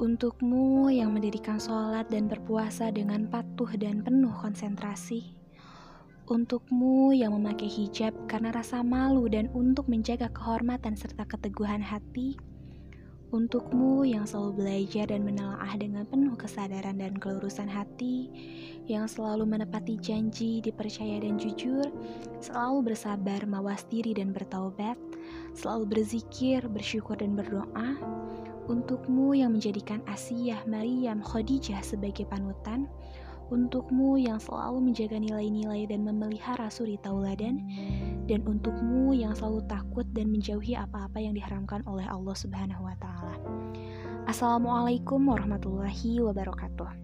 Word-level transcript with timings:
Untukmu 0.00 0.88
yang 0.88 1.12
mendirikan 1.12 1.60
sholat 1.60 2.08
dan 2.08 2.24
berpuasa 2.24 2.88
dengan 2.88 3.28
patuh 3.28 3.68
dan 3.76 4.00
penuh 4.00 4.32
konsentrasi. 4.32 5.36
Untukmu 6.24 7.12
yang 7.12 7.36
memakai 7.36 7.68
hijab 7.68 8.16
karena 8.24 8.48
rasa 8.48 8.80
malu 8.80 9.28
dan 9.28 9.52
untuk 9.52 9.92
menjaga 9.92 10.32
kehormatan 10.32 10.96
serta 10.96 11.28
keteguhan 11.28 11.84
hati. 11.84 12.40
Untukmu 13.28 14.08
yang 14.08 14.24
selalu 14.24 14.64
belajar 14.64 15.12
dan 15.12 15.20
menelaah 15.20 15.76
dengan 15.76 16.08
penuh 16.08 16.32
kesadaran 16.32 16.96
dan 16.96 17.20
kelurusan 17.20 17.68
hati, 17.68 18.32
yang 18.88 19.04
selalu 19.04 19.44
menepati 19.44 20.00
janji, 20.00 20.64
dipercaya 20.64 21.20
dan 21.20 21.36
jujur, 21.36 21.92
selalu 22.40 22.88
bersabar, 22.88 23.44
mawas 23.44 23.84
diri 23.92 24.16
dan 24.16 24.32
bertaubat, 24.32 24.96
selalu 25.52 25.92
berzikir, 25.92 26.64
bersyukur 26.72 27.20
dan 27.20 27.36
berdoa, 27.36 28.00
Untukmu 28.70 29.34
yang 29.34 29.58
menjadikan 29.58 29.98
Asiyah, 30.06 30.62
Maryam, 30.62 31.18
Khadijah 31.26 31.82
sebagai 31.82 32.22
panutan, 32.30 32.86
untukmu 33.50 34.14
yang 34.14 34.38
selalu 34.38 34.78
menjaga 34.78 35.18
nilai-nilai 35.18 35.90
dan 35.90 36.06
memelihara 36.06 36.70
suri 36.70 36.94
tauladan, 37.02 37.58
dan 38.30 38.46
untukmu 38.46 39.10
yang 39.10 39.34
selalu 39.34 39.66
takut 39.66 40.06
dan 40.14 40.30
menjauhi 40.30 40.78
apa-apa 40.78 41.18
yang 41.18 41.34
diharamkan 41.34 41.82
oleh 41.82 42.06
Allah 42.06 42.36
Subhanahu 42.38 42.86
wa 42.86 42.94
Ta'ala. 43.02 43.34
Assalamualaikum 44.30 45.18
warahmatullahi 45.18 46.22
wabarakatuh. 46.22 46.94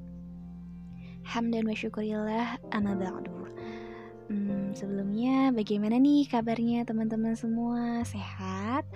Hamdan 1.26 1.66
wa 1.66 1.74
syukurillah 1.74 2.62
amma 2.70 2.94
ba'du. 2.94 3.34
Hmm, 4.30 4.70
sebelumnya 4.70 5.50
bagaimana 5.50 5.98
nih 5.98 6.30
kabarnya 6.30 6.86
teman-teman 6.86 7.34
semua? 7.34 8.06
Sehat? 8.06 8.86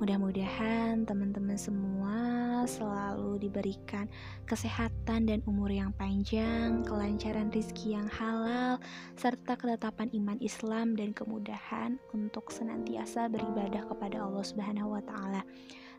Mudah-mudahan 0.00 1.04
teman-teman 1.04 1.60
semua 1.60 2.16
selalu 2.64 3.36
diberikan 3.36 4.08
kesehatan 4.48 5.28
dan 5.28 5.44
umur 5.44 5.68
yang 5.68 5.92
panjang, 5.92 6.80
kelancaran 6.88 7.52
rizki 7.52 7.92
yang 7.92 8.08
halal, 8.08 8.80
serta 9.20 9.60
ketetapan 9.60 10.08
iman 10.16 10.40
Islam 10.40 10.96
dan 10.96 11.12
kemudahan 11.12 12.00
untuk 12.16 12.48
senantiasa 12.48 13.28
beribadah 13.28 13.84
kepada 13.92 14.24
Allah 14.24 14.40
Subhanahu 14.40 14.96
wa 14.96 15.04
taala. 15.04 15.44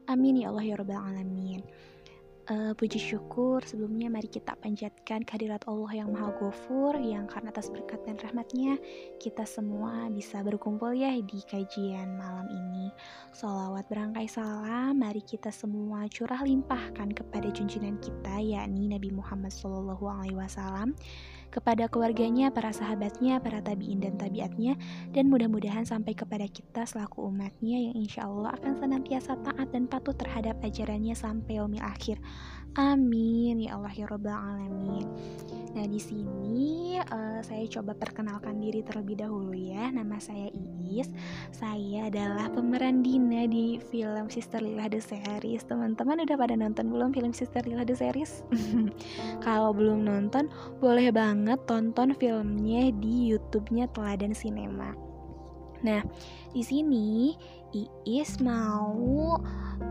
Amin 0.10 0.42
ya 0.42 0.50
Allah 0.50 0.66
ya 0.66 0.76
rabbal 0.82 0.98
alamin 0.98 1.62
uh, 2.52 2.72
puji 2.76 3.00
syukur 3.00 3.64
sebelumnya 3.64 4.12
mari 4.12 4.28
kita 4.28 4.54
panjatkan 4.60 5.24
kehadirat 5.24 5.64
Allah 5.72 6.04
yang 6.04 6.12
Maha 6.12 6.36
Ghafur 6.36 7.00
yang 7.00 7.26
karena 7.32 7.50
atas 7.56 7.72
berkat 7.72 8.04
dan 8.04 8.20
rahmatnya 8.20 8.76
kita 9.24 9.48
semua 9.48 10.12
bisa 10.12 10.44
berkumpul 10.44 10.92
ya 10.92 11.16
di 11.16 11.40
kajian 11.48 12.20
malam 12.20 12.52
ini. 12.52 12.92
Salawat 13.32 13.88
berangkai 13.88 14.28
salam 14.28 15.00
mari 15.00 15.24
kita 15.24 15.50
semua 15.50 16.06
curah 16.12 16.44
limpahkan 16.44 17.16
kepada 17.16 17.48
junjungan 17.56 17.96
kita 18.04 18.44
yakni 18.44 18.92
Nabi 18.92 19.16
Muhammad 19.16 19.56
SAW 19.56 20.92
kepada 21.52 21.92
keluarganya, 21.92 22.50
para 22.50 22.72
sahabatnya, 22.72 23.44
para 23.44 23.60
tabiin 23.60 24.00
dan 24.00 24.16
tabiatnya, 24.16 24.80
dan 25.12 25.28
mudah-mudahan 25.28 25.84
sampai 25.84 26.16
kepada 26.16 26.48
kita 26.48 26.88
selaku 26.88 27.28
umatnya 27.28 27.92
yang 27.92 27.96
insya 28.00 28.26
Allah 28.26 28.56
akan 28.56 28.80
senantiasa 28.80 29.36
taat 29.44 29.68
dan 29.76 29.92
patuh 29.92 30.16
terhadap 30.16 30.58
ajarannya 30.64 31.14
sampai 31.14 31.60
yaumil 31.60 31.84
akhir. 31.84 32.18
Amin 32.80 33.60
ya 33.60 33.76
Allah 33.76 33.92
ya 33.92 34.08
Rabbal 34.08 34.32
Alamin. 34.32 35.04
Nah 35.76 35.88
di 35.88 36.00
sini 36.00 36.96
uh, 37.00 37.44
saya 37.44 37.68
coba 37.68 37.92
perkenalkan 37.96 38.64
diri 38.64 38.80
terlebih 38.80 39.20
dahulu 39.20 39.52
ya. 39.52 39.92
Nama 39.92 40.16
saya 40.24 40.48
Iis. 40.56 41.12
Saya 41.52 42.08
adalah 42.08 42.48
pemeran 42.48 43.04
Dina 43.04 43.44
di 43.44 43.76
film 43.92 44.32
Sister 44.32 44.64
Lila 44.64 44.88
The 44.88 45.04
Series. 45.04 45.68
Teman-teman 45.68 46.24
udah 46.24 46.38
pada 46.40 46.56
nonton 46.56 46.88
belum 46.88 47.12
film 47.12 47.36
Sister 47.36 47.60
Lila 47.68 47.84
The 47.84 47.96
Series? 47.96 48.48
Kalau 49.46 49.76
belum 49.76 50.08
nonton, 50.08 50.48
boleh 50.80 51.12
banget 51.12 51.60
tonton 51.68 52.16
filmnya 52.16 52.88
di 53.04 53.36
YouTube-nya 53.36 53.92
Teladan 53.92 54.32
Cinema. 54.32 55.11
Nah, 55.82 56.02
di 56.54 56.62
sini 56.62 57.34
Iis 57.72 58.44
mau 58.44 59.40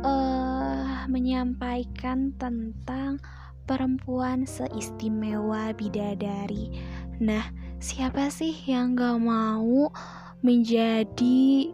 uh, 0.04 1.00
menyampaikan 1.08 2.36
tentang 2.36 3.16
perempuan 3.64 4.44
seistimewa 4.44 5.72
bidadari. 5.72 6.74
Nah, 7.22 7.48
siapa 7.80 8.28
sih 8.28 8.52
yang 8.68 8.98
gak 8.98 9.16
mau 9.22 9.88
menjadi 10.44 11.70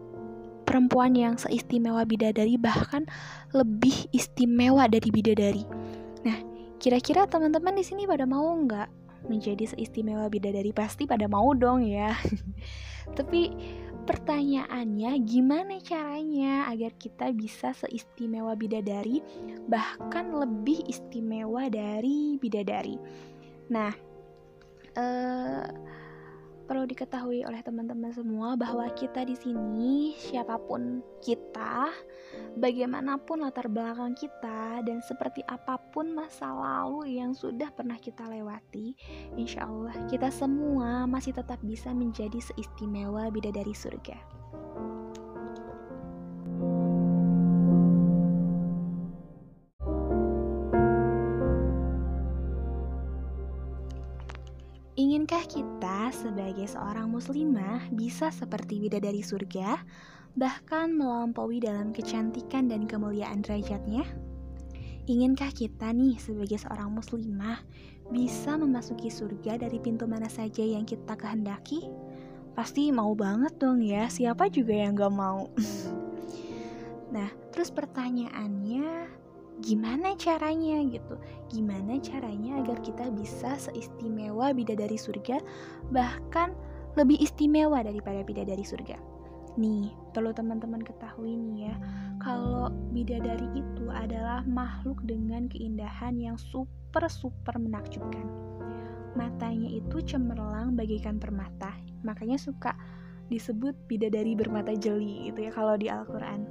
perempuan 0.67 1.15
yang 1.15 1.39
seistimewa 1.39 2.03
bidadari 2.03 2.59
bahkan 2.59 3.07
lebih 3.51 4.07
istimewa 4.15 4.87
dari 4.87 5.09
bidadari? 5.11 5.65
Nah, 6.27 6.39
kira-kira 6.83 7.27
teman-teman 7.27 7.75
di 7.75 7.85
sini 7.87 8.05
pada 8.05 8.27
mau 8.27 8.45
nggak 8.45 8.91
menjadi 9.27 9.75
seistimewa 9.75 10.31
bidadari? 10.31 10.71
Pasti 10.71 11.07
pada 11.07 11.27
mau 11.27 11.55
dong 11.55 11.87
ya. 11.87 12.15
Tapi 13.19 13.51
Pertanyaannya, 14.07 15.19
gimana 15.27 15.83
caranya 15.83 16.71
agar 16.71 16.95
kita 16.95 17.35
bisa 17.35 17.75
seistimewa 17.75 18.55
bidadari, 18.55 19.19
bahkan 19.67 20.31
lebih 20.31 20.87
istimewa 20.87 21.67
dari 21.67 22.39
bidadari? 22.39 22.95
Nah, 23.67 23.91
eh, 24.95 25.67
perlu 26.67 26.85
diketahui 26.85 27.47
oleh 27.47 27.63
teman-teman 27.63 28.11
semua 28.11 28.59
bahwa 28.59 28.85
kita 28.93 29.23
di 29.23 29.39
sini 29.39 30.19
siapa 30.19 30.59
pun 30.59 31.01
kita, 31.23 31.89
bagaimanapun 32.59 33.47
latar 33.47 33.71
belakang 33.71 34.19
kita 34.19 34.83
dan 34.83 34.99
seperti 35.07 35.47
apa 35.47 35.79
pun 35.95 36.13
masa 36.13 36.51
lalu 36.51 37.23
yang 37.23 37.33
sudah 37.33 37.71
pernah 37.71 37.97
kita 37.97 38.27
lewati, 38.27 38.99
insya 39.39 39.65
Allah 39.71 39.95
kita 40.11 40.29
semua 40.29 41.07
masih 41.07 41.33
tetap 41.33 41.63
bisa 41.63 41.95
menjadi 41.95 42.43
seistimewa 42.43 43.31
bidadari 43.31 43.73
surga. 43.73 44.36
Sebagai 56.17 56.65
seorang 56.65 57.13
muslimah 57.13 57.93
bisa 57.93 58.33
seperti 58.33 58.81
bidadari 58.81 59.21
surga, 59.21 59.77
bahkan 60.33 60.97
melampaui 60.97 61.61
dalam 61.61 61.93
kecantikan 61.93 62.73
dan 62.73 62.89
kemuliaan 62.89 63.45
derajatnya? 63.45 64.09
Inginkah 65.07 65.53
kita 65.53 65.93
nih 65.93 66.17
sebagai 66.17 66.57
seorang 66.57 66.91
muslimah 66.91 67.61
bisa 68.09 68.57
memasuki 68.57 69.13
surga 69.13 69.61
dari 69.61 69.77
pintu 69.79 70.09
mana 70.09 70.27
saja 70.27 70.65
yang 70.65 70.89
kita 70.89 71.15
kehendaki? 71.15 71.85
Pasti 72.57 72.89
mau 72.89 73.13
banget 73.13 73.61
dong 73.61 73.85
ya, 73.85 74.09
siapa 74.09 74.49
juga 74.49 74.73
yang 74.73 74.97
gak 74.97 75.13
mau? 75.13 75.53
nah, 77.15 77.29
terus 77.53 77.69
pertanyaannya, 77.69 79.13
gimana 79.65 80.13
caranya 80.17 80.85
gitu. 80.89 81.17
Gimana 81.49 81.97
caranya 82.01 82.61
agar 82.61 82.81
kita 82.85 83.09
bisa 83.13 83.57
seistimewa 83.57 84.53
bidadari 84.53 85.01
surga 85.01 85.41
bahkan 85.93 86.53
lebih 86.97 87.21
istimewa 87.21 87.81
daripada 87.85 88.21
bidadari 88.25 88.65
surga. 88.65 88.97
Nih 89.57 89.93
perlu 90.13 90.33
teman-teman 90.37 90.85
ketahui 90.85 91.37
nih 91.37 91.73
ya 91.73 91.75
kalau 92.21 92.69
bidadari 92.93 93.49
itu 93.57 93.89
adalah 93.89 94.45
makhluk 94.45 95.01
dengan 95.09 95.49
keindahan 95.49 96.17
yang 96.21 96.37
super 96.37 97.09
super 97.09 97.57
menakjubkan. 97.57 98.29
Matanya 99.17 99.73
itu 99.73 100.05
cemerlang 100.05 100.77
bagaikan 100.77 101.17
permata 101.17 101.73
makanya 102.05 102.37
suka 102.39 102.77
disebut 103.27 103.75
bidadari 103.91 104.39
bermata 104.39 104.71
jeli 104.79 105.27
gitu 105.27 105.49
ya 105.49 105.51
kalau 105.51 105.75
di 105.75 105.91
Al-Quran 105.91 106.47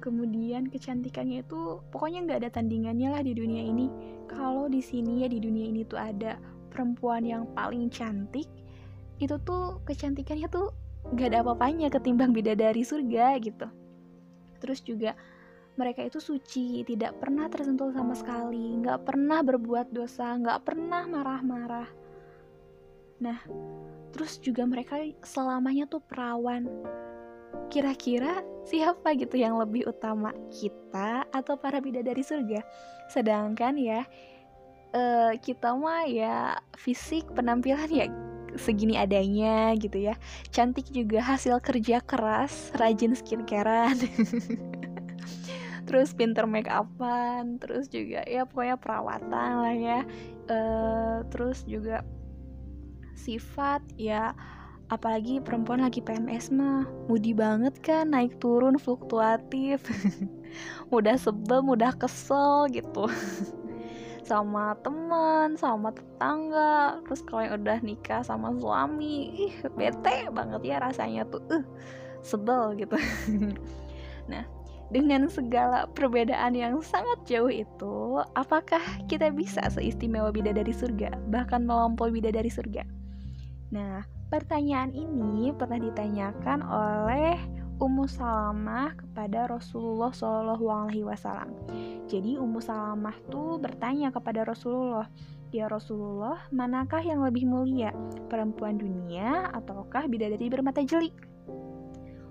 kemudian 0.00 0.66
kecantikannya 0.72 1.44
itu 1.44 1.78
pokoknya 1.92 2.24
nggak 2.26 2.38
ada 2.42 2.50
tandingannya 2.56 3.08
lah 3.12 3.22
di 3.22 3.36
dunia 3.36 3.62
ini. 3.62 3.86
Kalau 4.26 4.66
di 4.66 4.80
sini 4.80 5.22
ya 5.22 5.28
di 5.28 5.38
dunia 5.38 5.68
ini 5.68 5.84
tuh 5.84 6.00
ada 6.00 6.40
perempuan 6.72 7.22
yang 7.22 7.44
paling 7.52 7.92
cantik 7.92 8.48
itu 9.20 9.36
tuh 9.44 9.84
kecantikannya 9.84 10.48
tuh 10.48 10.72
nggak 11.12 11.28
ada 11.36 11.38
apa-apanya 11.44 11.92
ketimbang 11.92 12.32
bidadari 12.32 12.80
surga 12.80 13.36
gitu. 13.44 13.68
Terus 14.64 14.80
juga 14.80 15.12
mereka 15.76 16.04
itu 16.04 16.20
suci 16.20 16.84
tidak 16.84 17.20
pernah 17.20 17.48
tersentuh 17.48 17.92
sama 17.92 18.16
sekali 18.16 18.80
nggak 18.80 19.04
pernah 19.04 19.40
berbuat 19.44 19.92
dosa 19.92 20.36
nggak 20.40 20.64
pernah 20.64 21.04
marah-marah. 21.04 21.88
Nah 23.20 23.38
terus 24.10 24.40
juga 24.42 24.66
mereka 24.66 24.98
selamanya 25.22 25.86
tuh 25.86 26.02
perawan 26.02 26.66
Kira-kira 27.70 28.42
siapa 28.66 29.14
gitu 29.14 29.38
yang 29.38 29.58
lebih 29.58 29.86
utama, 29.86 30.34
kita 30.50 31.26
atau 31.30 31.54
para 31.58 31.78
bidadari 31.78 32.22
surga? 32.22 32.62
Sedangkan 33.10 33.78
ya, 33.78 34.06
uh, 34.94 35.32
kita 35.38 35.74
mah 35.74 36.06
ya 36.06 36.58
fisik, 36.78 37.30
penampilan 37.34 37.90
ya 37.90 38.06
segini 38.58 38.98
adanya 38.98 39.74
gitu 39.78 40.10
ya. 40.10 40.14
Cantik 40.50 40.90
juga 40.90 41.22
hasil 41.22 41.62
kerja 41.62 42.02
keras, 42.02 42.74
rajin 42.74 43.14
skincarean. 43.14 43.98
terus 45.90 46.14
pinter 46.14 46.46
make 46.46 46.70
upan 46.70 47.58
terus 47.58 47.90
juga 47.90 48.22
ya 48.22 48.46
pokoknya 48.46 48.78
perawatan 48.78 49.50
lah 49.58 49.74
ya 49.74 50.00
uh, 50.46 51.26
terus 51.34 51.66
juga 51.66 52.06
sifat 53.18 53.82
ya 53.98 54.30
apalagi 54.90 55.38
perempuan 55.38 55.86
lagi 55.86 56.02
PMS 56.02 56.50
mah 56.50 56.82
mudi 57.06 57.30
banget 57.30 57.78
kan 57.80 58.10
naik 58.10 58.36
turun 58.42 58.76
fluktuatif. 58.76 59.80
Mudah 60.92 61.14
sebel 61.14 61.62
mudah 61.62 61.94
kesel 61.94 62.66
gitu. 62.74 63.06
Sama 64.30 64.78
teman 64.82 65.58
sama 65.58 65.90
tetangga 65.90 67.02
terus 67.02 67.18
kalau 67.26 67.42
yang 67.42 67.66
udah 67.66 67.82
nikah 67.82 68.22
sama 68.22 68.54
suami 68.62 69.50
ih 69.50 69.54
bete 69.74 70.30
banget 70.30 70.62
ya 70.62 70.76
rasanya 70.78 71.26
tuh 71.26 71.42
uh, 71.50 71.66
sebel 72.22 72.78
gitu. 72.78 72.94
Nah 74.30 74.46
dengan 74.94 75.26
segala 75.26 75.90
perbedaan 75.90 76.54
yang 76.54 76.78
sangat 76.78 77.18
jauh 77.26 77.50
itu, 77.50 78.22
apakah 78.38 78.82
kita 79.10 79.34
bisa 79.34 79.62
seistimewa 79.70 80.30
bidadari 80.30 80.74
surga, 80.74 81.14
bahkan 81.30 81.62
melampaui 81.62 82.14
bidadari 82.14 82.50
surga? 82.50 82.82
Nah, 83.70 84.02
pertanyaan 84.30 84.94
ini 84.94 85.50
pernah 85.50 85.82
ditanyakan 85.82 86.62
oleh 86.62 87.36
Ummu 87.82 88.06
Salamah 88.06 88.94
kepada 88.94 89.50
Rasulullah 89.50 90.14
Shallallahu 90.14 90.64
Alaihi 90.70 91.02
Wasallam. 91.02 91.50
Jadi 92.06 92.38
Ummu 92.38 92.62
Salamah 92.62 93.16
tuh 93.26 93.58
bertanya 93.58 94.14
kepada 94.14 94.46
Rasulullah, 94.46 95.10
ya 95.50 95.66
Rasulullah, 95.66 96.38
manakah 96.54 97.02
yang 97.02 97.26
lebih 97.26 97.48
mulia, 97.48 97.90
perempuan 98.30 98.78
dunia 98.78 99.50
ataukah 99.50 100.06
bidadari 100.06 100.46
bermata 100.46 100.86
jeli? 100.86 101.10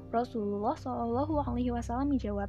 Rasulullah 0.09 0.77
Shallallahu 0.79 1.43
Alaihi 1.43 1.75
Wasallam 1.75 2.15
menjawab, 2.15 2.47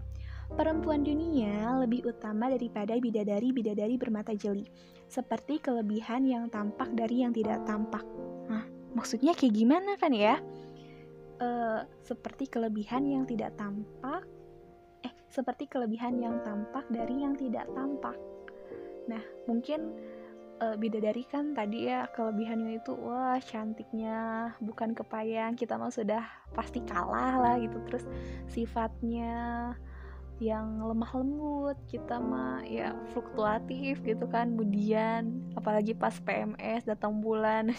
perempuan 0.54 1.02
dunia 1.02 1.82
lebih 1.82 2.06
utama 2.06 2.52
daripada 2.52 2.94
bidadari-bidadari 3.00 3.98
bermata 3.98 4.30
jeli, 4.36 4.70
seperti 5.10 5.58
kelebihan 5.58 6.22
yang 6.22 6.46
tampak 6.52 6.92
dari 6.94 7.26
yang 7.26 7.34
tidak 7.34 7.64
tampak. 7.64 8.06
Nah, 8.46 8.64
maksudnya 8.94 9.32
kayak 9.36 9.54
gimana 9.54 9.96
kan 9.96 10.12
ya? 10.14 10.38
Uh, 11.40 11.88
seperti 12.04 12.52
kelebihan 12.52 13.08
yang 13.08 13.24
tidak 13.24 13.56
tampak, 13.56 14.28
eh, 15.00 15.12
seperti 15.32 15.64
kelebihan 15.64 16.20
yang 16.20 16.36
tampak 16.44 16.84
dari 16.92 17.24
yang 17.24 17.32
tidak 17.32 17.64
tampak. 17.72 18.12
Nah, 19.08 19.24
mungkin 19.48 19.96
uh, 20.60 20.76
bidadari 20.76 21.24
kan 21.24 21.56
tadi 21.56 21.88
ya 21.88 22.06
kelebihannya 22.12 22.78
itu 22.78 22.92
wah 22.92 23.40
cantiknya 23.40 24.52
bukan 24.60 24.92
kepayang 24.92 25.56
kita 25.56 25.80
mah 25.80 25.90
sudah 25.90 26.22
pasti 26.52 26.84
kalah 26.84 27.40
lah 27.40 27.54
gitu 27.58 27.80
terus 27.88 28.04
sifatnya 28.46 29.72
yang 30.40 30.80
lemah 30.80 31.12
lembut 31.12 31.76
kita 31.84 32.16
mah 32.16 32.64
ya 32.64 32.96
fluktuatif 33.12 34.00
gitu 34.00 34.24
kan 34.32 34.56
kemudian 34.56 35.44
apalagi 35.52 35.92
pas 35.92 36.16
PMS 36.16 36.88
datang 36.88 37.20
bulan 37.20 37.76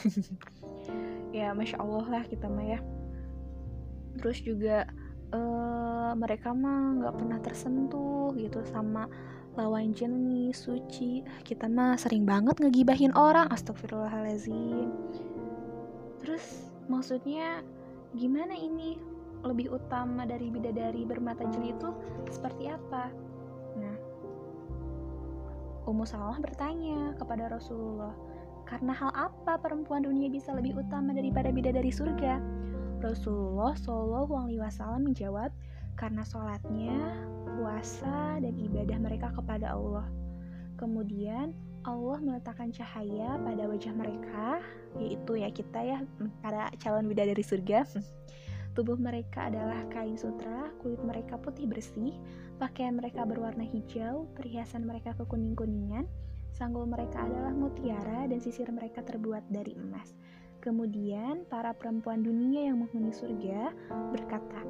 ya 1.36 1.58
masya 1.58 1.82
Allah 1.82 2.06
lah 2.06 2.24
kita 2.30 2.46
mah 2.46 2.78
ya 2.78 2.80
terus 4.22 4.46
juga 4.46 4.86
uh, 5.34 6.14
mereka 6.14 6.54
mah 6.54 7.02
nggak 7.02 7.16
pernah 7.18 7.40
tersentuh 7.42 8.30
gitu 8.38 8.62
sama 8.70 9.10
lawan 9.60 9.92
jenis, 9.92 10.64
suci. 10.64 11.24
Kita 11.44 11.68
mah 11.68 12.00
sering 12.00 12.24
banget 12.24 12.56
ngegibahin 12.60 13.12
orang, 13.12 13.52
astagfirullahalazim. 13.52 14.88
Terus 16.24 16.72
maksudnya 16.88 17.60
gimana 18.16 18.56
ini? 18.56 19.11
Lebih 19.42 19.74
utama 19.74 20.24
dari 20.30 20.54
bidadari 20.54 21.06
bermata 21.06 21.46
jeli 21.50 21.74
itu 21.74 21.90
seperti 22.30 22.70
apa? 22.70 23.10
Nah, 23.78 23.96
Ummu 25.90 26.06
Salamah 26.06 26.38
bertanya 26.38 27.18
kepada 27.18 27.50
Rasulullah, 27.50 28.14
karena 28.70 28.94
hal 28.94 29.12
apa 29.18 29.58
perempuan 29.58 30.06
dunia 30.06 30.30
bisa 30.30 30.54
lebih 30.54 30.78
utama 30.78 31.12
daripada 31.12 31.50
bidadari 31.50 31.90
surga? 31.90 32.38
Rasulullah 33.02 33.74
Shallallahu 33.74 34.34
Alaihi 34.46 34.62
Wasallam 34.62 35.10
menjawab, 35.10 35.50
karena 35.98 36.22
sholatnya, 36.22 36.98
puasa, 37.58 38.38
dan 38.38 38.54
ibadah 38.56 38.98
mereka 39.02 39.34
kepada 39.34 39.74
Allah. 39.74 40.06
Kemudian 40.78 41.58
Allah 41.82 42.22
meletakkan 42.22 42.70
cahaya 42.70 43.42
pada 43.42 43.66
wajah 43.66 43.94
mereka, 43.98 44.62
yaitu 45.02 45.42
ya 45.42 45.50
kita 45.50 45.80
ya 45.82 45.98
para 46.46 46.70
calon 46.78 47.10
bidadari 47.10 47.42
surga. 47.42 47.86
Tubuh 48.72 48.96
mereka 48.96 49.52
adalah 49.52 49.84
kain 49.92 50.16
sutra, 50.16 50.72
kulit 50.80 51.04
mereka 51.04 51.36
putih 51.36 51.68
bersih, 51.68 52.16
pakaian 52.56 52.96
mereka 52.96 53.28
berwarna 53.28 53.68
hijau, 53.68 54.32
perhiasan 54.40 54.88
mereka 54.88 55.12
kekuning-kuningan, 55.20 56.08
sanggul 56.56 56.88
mereka 56.88 57.28
adalah 57.28 57.52
mutiara 57.52 58.32
dan 58.32 58.40
sisir 58.40 58.72
mereka 58.72 59.04
terbuat 59.04 59.44
dari 59.52 59.76
emas. 59.76 60.16
Kemudian 60.62 61.44
para 61.50 61.74
perempuan 61.74 62.22
dunia 62.24 62.70
yang 62.70 62.86
menghuni 62.86 63.12
surga 63.12 63.74
berkata, 64.14 64.62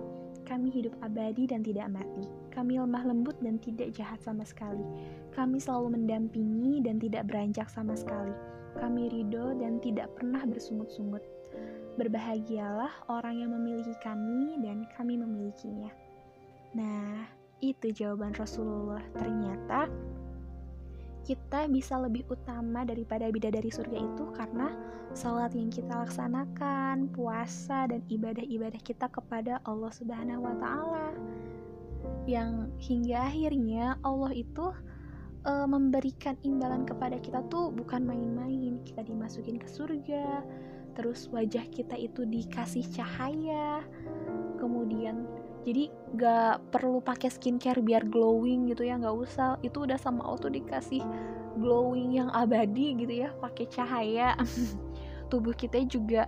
kami 0.48 0.72
hidup 0.72 0.96
abadi 1.04 1.46
dan 1.46 1.62
tidak 1.62 1.92
mati. 1.92 2.26
Kami 2.50 2.80
lemah 2.80 3.06
lembut 3.06 3.38
dan 3.44 3.60
tidak 3.62 3.94
jahat 3.94 4.18
sama 4.24 4.48
sekali. 4.48 4.84
Kami 5.36 5.60
selalu 5.60 6.00
mendampingi 6.00 6.82
dan 6.82 6.98
tidak 6.98 7.28
beranjak 7.30 7.68
sama 7.70 7.94
sekali. 7.94 8.34
Kami 8.80 9.12
ridho 9.12 9.52
dan 9.60 9.84
tidak 9.84 10.10
pernah 10.16 10.42
bersungut-sungut. 10.48 11.22
Berbahagialah 12.00 13.12
orang 13.12 13.42
yang 13.44 13.52
memiliki 13.52 13.96
kami 14.00 14.60
dan 14.64 14.88
kami 14.96 15.20
memilikinya. 15.20 15.92
Nah, 16.72 17.28
itu 17.60 17.92
jawaban 17.92 18.34
Rasulullah. 18.36 19.04
Ternyata 19.16 19.92
kita 21.22 21.70
bisa 21.70 22.02
lebih 22.02 22.26
utama 22.34 22.82
daripada 22.82 23.30
bidadari 23.30 23.70
surga 23.70 23.94
itu 23.94 24.26
karena 24.34 24.74
sholat 25.14 25.54
yang 25.54 25.70
kita 25.70 25.94
laksanakan, 26.02 27.14
puasa 27.14 27.86
dan 27.86 28.02
ibadah-ibadah 28.10 28.82
kita 28.82 29.06
kepada 29.12 29.62
Allah 29.70 29.92
Subhanahu 29.94 30.42
wa 30.42 30.56
taala. 30.58 31.08
Yang 32.26 32.74
hingga 32.82 33.30
akhirnya 33.30 33.86
Allah 34.02 34.34
itu 34.34 34.74
e, 35.46 35.54
memberikan 35.70 36.34
imbalan 36.42 36.90
kepada 36.90 37.22
kita 37.22 37.46
tuh 37.54 37.70
bukan 37.70 38.02
main-main. 38.02 38.82
Kita 38.82 39.06
dimasukin 39.06 39.62
ke 39.62 39.70
surga, 39.70 40.42
terus 40.94 41.28
wajah 41.32 41.66
kita 41.70 41.96
itu 41.98 42.28
dikasih 42.28 42.86
cahaya. 42.92 43.84
Kemudian 44.60 45.26
jadi 45.62 45.94
gak 46.18 46.74
perlu 46.74 47.00
pakai 47.06 47.30
skincare 47.30 47.86
biar 47.86 48.10
glowing 48.10 48.70
gitu 48.72 48.86
ya 48.86 48.98
nggak 48.98 49.18
usah. 49.18 49.58
Itu 49.62 49.86
udah 49.86 49.98
sama 49.98 50.26
auto 50.26 50.50
dikasih 50.50 51.02
glowing 51.60 52.18
yang 52.18 52.30
abadi 52.34 52.98
gitu 52.98 53.28
ya 53.28 53.30
pakai 53.38 53.66
cahaya. 53.70 54.36
Tubuh 55.32 55.56
kita 55.56 55.80
juga 55.88 56.28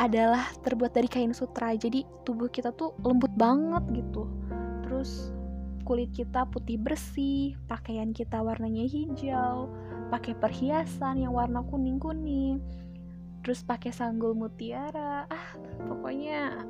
adalah 0.00 0.48
terbuat 0.64 0.96
dari 0.96 1.08
kain 1.08 1.36
sutra. 1.36 1.76
Jadi 1.76 2.04
tubuh 2.24 2.48
kita 2.48 2.72
tuh 2.72 2.96
lembut 3.04 3.32
banget 3.36 3.84
gitu. 3.92 4.28
Terus 4.84 5.32
kulit 5.84 6.14
kita 6.14 6.46
putih 6.48 6.78
bersih 6.78 7.58
pakaian 7.66 8.14
kita 8.14 8.38
warnanya 8.38 8.86
hijau 8.86 9.66
pakai 10.06 10.38
perhiasan 10.38 11.18
yang 11.18 11.34
warna 11.34 11.66
kuning 11.66 11.98
kuning 11.98 12.62
terus 13.40 13.64
pakai 13.64 13.92
sanggul 13.92 14.36
mutiara. 14.36 15.24
Ah 15.28 15.56
pokoknya 15.88 16.64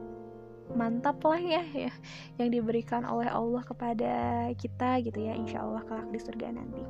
mantap 0.75 1.19
lah 1.27 1.41
ya, 1.41 1.63
ya. 1.75 1.93
Yang 2.39 2.61
diberikan 2.61 3.03
oleh 3.03 3.27
Allah 3.27 3.63
kepada 3.67 4.15
kita 4.55 5.03
gitu 5.03 5.19
ya 5.19 5.35
insya 5.35 5.67
Allah 5.67 5.83
kelak 5.87 6.09
di 6.15 6.21
surga 6.23 6.49
nanti. 6.55 6.83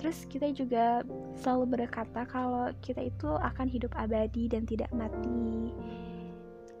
Terus 0.00 0.24
kita 0.26 0.48
juga 0.56 1.04
selalu 1.36 1.84
berkata 1.84 2.24
kalau 2.24 2.72
kita 2.80 3.04
itu 3.04 3.28
akan 3.36 3.68
hidup 3.68 3.92
abadi 4.00 4.48
dan 4.48 4.64
tidak 4.64 4.88
mati. 4.96 5.70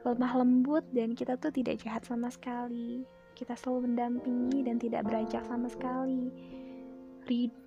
Lemah 0.00 0.40
lembut 0.40 0.88
dan 0.96 1.12
kita 1.12 1.36
tuh 1.36 1.52
tidak 1.52 1.84
jahat 1.84 2.00
sama 2.08 2.32
sekali. 2.32 3.04
Kita 3.36 3.52
selalu 3.52 3.92
mendampingi 3.92 4.64
dan 4.64 4.80
tidak 4.80 5.04
beranjak 5.04 5.44
sama 5.44 5.68
sekali. 5.68 6.32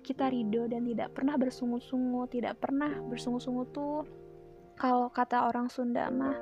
Kita 0.02 0.28
ridho 0.28 0.66
dan 0.66 0.84
tidak 0.84 1.14
pernah 1.16 1.38
bersungut-sungut 1.40 2.34
tidak 2.34 2.60
pernah 2.60 3.00
bersungut-sungut 3.06 3.72
tuh 3.72 4.04
kalau 4.74 5.10
kata 5.10 5.46
orang 5.46 5.70
Sunda 5.70 6.10
mah 6.10 6.36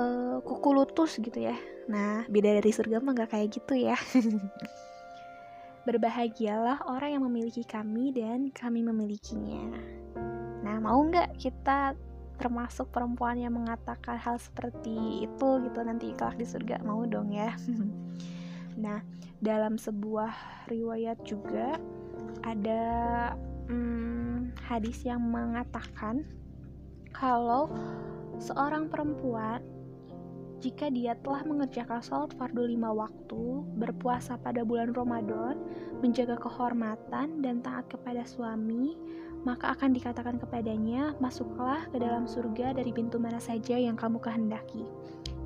uh, 0.00 0.38
kuku 0.44 0.68
lutus 0.72 1.16
gitu 1.20 1.36
ya. 1.36 1.56
Nah 1.88 2.24
beda 2.28 2.58
dari 2.60 2.70
surga 2.72 3.00
mah 3.00 3.12
gak 3.16 3.30
kayak 3.36 3.48
gitu 3.56 3.74
ya. 3.76 3.96
Berbahagialah 5.86 6.90
orang 6.90 7.18
yang 7.18 7.24
memiliki 7.24 7.62
kami 7.62 8.10
dan 8.10 8.50
kami 8.50 8.82
memilikinya. 8.82 9.70
Nah 10.66 10.76
mau 10.82 10.98
nggak 10.98 11.38
kita 11.38 11.94
termasuk 12.36 12.92
perempuan 12.92 13.40
yang 13.40 13.56
mengatakan 13.56 14.20
hal 14.20 14.36
seperti 14.36 15.24
itu 15.24 15.48
gitu 15.62 15.78
nanti 15.86 16.12
kelak 16.18 16.36
di 16.36 16.44
surga? 16.44 16.82
Mau 16.82 17.06
dong 17.06 17.32
ya. 17.32 17.54
Nah 18.76 19.00
dalam 19.40 19.80
sebuah 19.80 20.36
riwayat 20.68 21.24
juga 21.24 21.80
ada 22.44 22.82
hmm, 23.72 24.52
hadis 24.68 25.00
yang 25.08 25.24
mengatakan 25.24 26.28
kalau 27.16 27.72
seorang 28.36 28.92
perempuan 28.92 29.64
jika 30.60 30.88
dia 30.88 31.16
telah 31.20 31.44
mengerjakan 31.44 32.00
sholat 32.00 32.32
fardu 32.36 32.64
lima 32.64 32.88
waktu, 32.92 33.64
berpuasa 33.76 34.40
pada 34.40 34.64
bulan 34.64 34.96
Ramadan, 34.96 35.60
menjaga 36.00 36.40
kehormatan 36.40 37.44
dan 37.44 37.60
taat 37.60 37.84
kepada 37.92 38.24
suami, 38.24 38.96
maka 39.44 39.76
akan 39.76 39.92
dikatakan 39.92 40.40
kepadanya, 40.40 41.12
masuklah 41.20 41.84
ke 41.92 42.00
dalam 42.00 42.24
surga 42.24 42.72
dari 42.72 42.88
pintu 42.88 43.20
mana 43.20 43.36
saja 43.36 43.76
yang 43.76 44.00
kamu 44.00 44.16
kehendaki. 44.16 44.88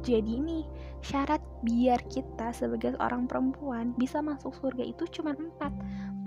Jadi 0.00 0.40
nih, 0.40 0.64
syarat 1.04 1.42
biar 1.66 2.00
kita 2.08 2.54
sebagai 2.56 2.96
orang 3.02 3.28
perempuan 3.28 3.92
bisa 4.00 4.24
masuk 4.24 4.56
surga 4.56 4.86
itu 4.86 5.04
cuma 5.10 5.36
empat. 5.36 5.74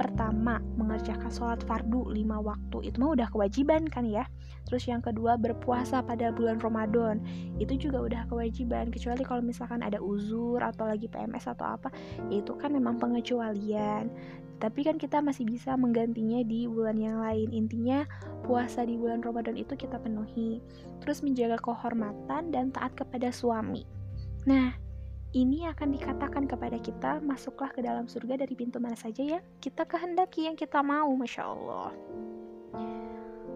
Pertama, 0.03 0.59
mengerjakan 0.75 1.31
sholat 1.31 1.63
fardu 1.63 2.11
lima 2.11 2.35
waktu. 2.43 2.91
Itu 2.91 2.99
mah 2.99 3.15
udah 3.15 3.31
kewajiban 3.31 3.87
kan 3.87 4.03
ya. 4.03 4.27
Terus 4.67 4.83
yang 4.91 4.99
kedua, 4.99 5.39
berpuasa 5.39 6.03
pada 6.03 6.27
bulan 6.35 6.59
Ramadan. 6.59 7.23
Itu 7.55 7.79
juga 7.79 8.03
udah 8.03 8.21
kewajiban. 8.27 8.91
Kecuali 8.91 9.23
kalau 9.23 9.39
misalkan 9.39 9.79
ada 9.79 10.03
uzur 10.03 10.59
atau 10.59 10.91
lagi 10.91 11.07
PMS 11.07 11.47
atau 11.55 11.79
apa, 11.79 11.87
itu 12.27 12.51
kan 12.59 12.75
memang 12.75 12.99
pengecualian. 12.99 14.11
Tapi 14.59 14.83
kan 14.83 14.99
kita 14.99 15.23
masih 15.23 15.47
bisa 15.47 15.79
menggantinya 15.79 16.43
di 16.43 16.67
bulan 16.67 16.99
yang 16.99 17.23
lain. 17.23 17.55
Intinya, 17.55 18.03
puasa 18.43 18.83
di 18.83 18.99
bulan 18.99 19.23
Ramadan 19.23 19.55
itu 19.55 19.71
kita 19.79 20.03
penuhi. 20.03 20.59
Terus 20.99 21.23
menjaga 21.23 21.55
kehormatan 21.63 22.51
dan 22.51 22.75
taat 22.75 22.91
kepada 22.91 23.31
suami. 23.31 23.87
Nah, 24.43 24.82
ini 25.33 25.65
akan 25.65 25.89
dikatakan 25.97 26.45
kepada 26.45 26.77
kita, 26.77 27.17
masuklah 27.25 27.73
ke 27.73 27.81
dalam 27.81 28.05
surga 28.05 28.45
dari 28.45 28.53
pintu 28.53 28.77
mana 28.77 28.93
saja 28.93 29.25
ya 29.25 29.39
kita 29.57 29.83
kehendaki 29.89 30.45
yang 30.45 30.53
kita 30.53 30.85
mau, 30.85 31.09
Masya 31.17 31.43
Allah. 31.43 31.91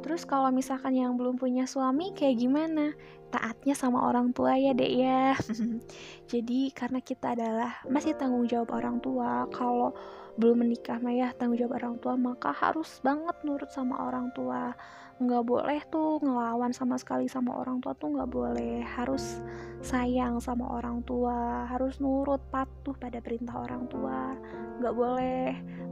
Terus 0.02 0.24
kalau 0.26 0.50
misalkan 0.54 0.94
yang 0.98 1.18
belum 1.18 1.38
punya 1.38 1.70
suami 1.70 2.14
kayak 2.14 2.38
gimana? 2.38 2.94
Taatnya 3.30 3.76
sama 3.76 4.08
orang 4.08 4.32
tua 4.34 4.56
ya 4.56 4.72
dek 4.74 4.94
ya. 4.94 5.36
Jadi 6.32 6.72
karena 6.74 7.02
kita 7.02 7.34
adalah 7.38 7.82
masih 7.86 8.18
tanggung 8.18 8.48
jawab 8.48 8.74
orang 8.78 8.98
tua, 9.04 9.46
kalau 9.54 9.94
belum 10.38 10.66
menikah 10.66 11.02
mah 11.02 11.14
ya 11.14 11.28
tanggung 11.34 11.58
jawab 11.58 11.82
orang 11.82 11.96
tua 11.98 12.14
maka 12.14 12.54
harus 12.54 13.02
banget 13.02 13.34
nurut 13.42 13.74
sama 13.74 13.98
orang 14.06 14.30
tua 14.38 14.70
nggak 15.18 15.44
boleh 15.50 15.82
tuh 15.90 16.22
ngelawan 16.22 16.70
sama 16.70 16.94
sekali 17.02 17.26
sama 17.26 17.58
orang 17.58 17.82
tua 17.82 17.98
tuh 17.98 18.14
nggak 18.14 18.30
boleh. 18.30 18.86
Harus 18.86 19.42
sayang 19.82 20.38
sama 20.42 20.78
orang 20.78 21.02
tua 21.06 21.66
harus 21.70 21.98
nurut 22.02 22.42
patuh 22.54 22.94
pada 22.98 23.18
perintah 23.18 23.58
orang 23.58 23.90
tua. 23.90 24.38
Nggak 24.78 24.96
boleh 24.96 25.48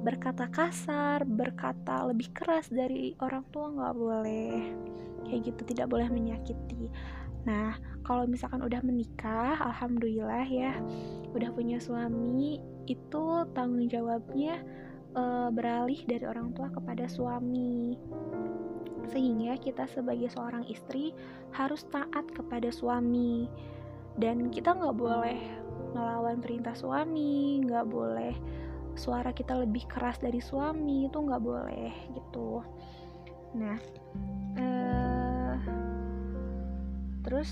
berkata 0.05 0.45
kasar 0.53 1.25
berkata 1.25 2.05
lebih 2.05 2.29
keras 2.37 2.69
dari 2.69 3.17
orang 3.17 3.45
tua 3.49 3.73
nggak 3.73 3.95
boleh. 3.97 4.53
Kayak 5.25 5.41
gitu 5.53 5.61
tidak 5.73 5.89
boleh 5.89 6.05
menyakiti. 6.09 6.85
Nah 7.49 7.77
kalau 8.05 8.29
misalkan 8.29 8.61
udah 8.61 8.81
menikah 8.85 9.57
alhamdulillah 9.57 10.45
ya 10.45 10.77
udah 11.33 11.49
punya 11.49 11.81
suami 11.81 12.61
itu 12.85 13.25
tanggung 13.57 13.89
jawabnya 13.89 14.61
e, 15.17 15.23
beralih 15.49 15.97
dari 16.05 16.25
orang 16.29 16.53
tua 16.53 16.69
kepada 16.69 17.09
suami 17.09 17.97
sehingga 19.09 19.57
kita 19.61 19.85
sebagai 19.91 20.29
seorang 20.33 20.65
istri 20.69 21.11
harus 21.53 21.85
taat 21.89 22.25
kepada 22.33 22.69
suami. 22.69 23.49
Dan 24.15 24.47
kita 24.47 24.71
nggak 24.71 24.95
boleh 24.95 25.39
melawan 25.95 26.43
perintah 26.43 26.75
suami 26.75 27.63
nggak 27.63 27.87
boleh 27.87 28.35
suara 28.95 29.31
kita 29.31 29.59
lebih 29.59 29.87
keras 29.87 30.19
dari 30.19 30.39
suami 30.43 31.07
itu 31.07 31.15
nggak 31.15 31.43
boleh 31.43 31.91
gitu. 32.15 32.63
Nah 33.55 33.79
uh, 34.59 35.55
terus 37.23 37.51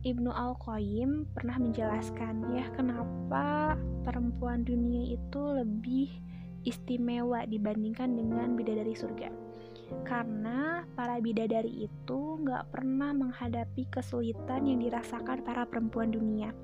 Ibnu 0.00 0.32
Al-Qayyim 0.32 1.28
pernah 1.36 1.60
menjelaskan 1.60 2.56
ya 2.56 2.66
kenapa 2.72 3.76
perempuan 4.02 4.64
dunia 4.64 5.12
itu 5.12 5.42
lebih 5.54 6.08
istimewa 6.64 7.44
dibandingkan 7.44 8.16
dengan 8.16 8.56
bidadari 8.56 8.96
surga 8.96 9.49
karena 10.06 10.84
para 10.96 11.18
bidadari 11.18 11.86
itu 11.86 12.20
nggak 12.42 12.72
pernah 12.74 13.10
menghadapi 13.14 13.88
kesulitan 13.90 14.66
yang 14.66 14.78
dirasakan 14.80 15.42
para 15.42 15.66
perempuan 15.66 16.10
dunia. 16.10 16.54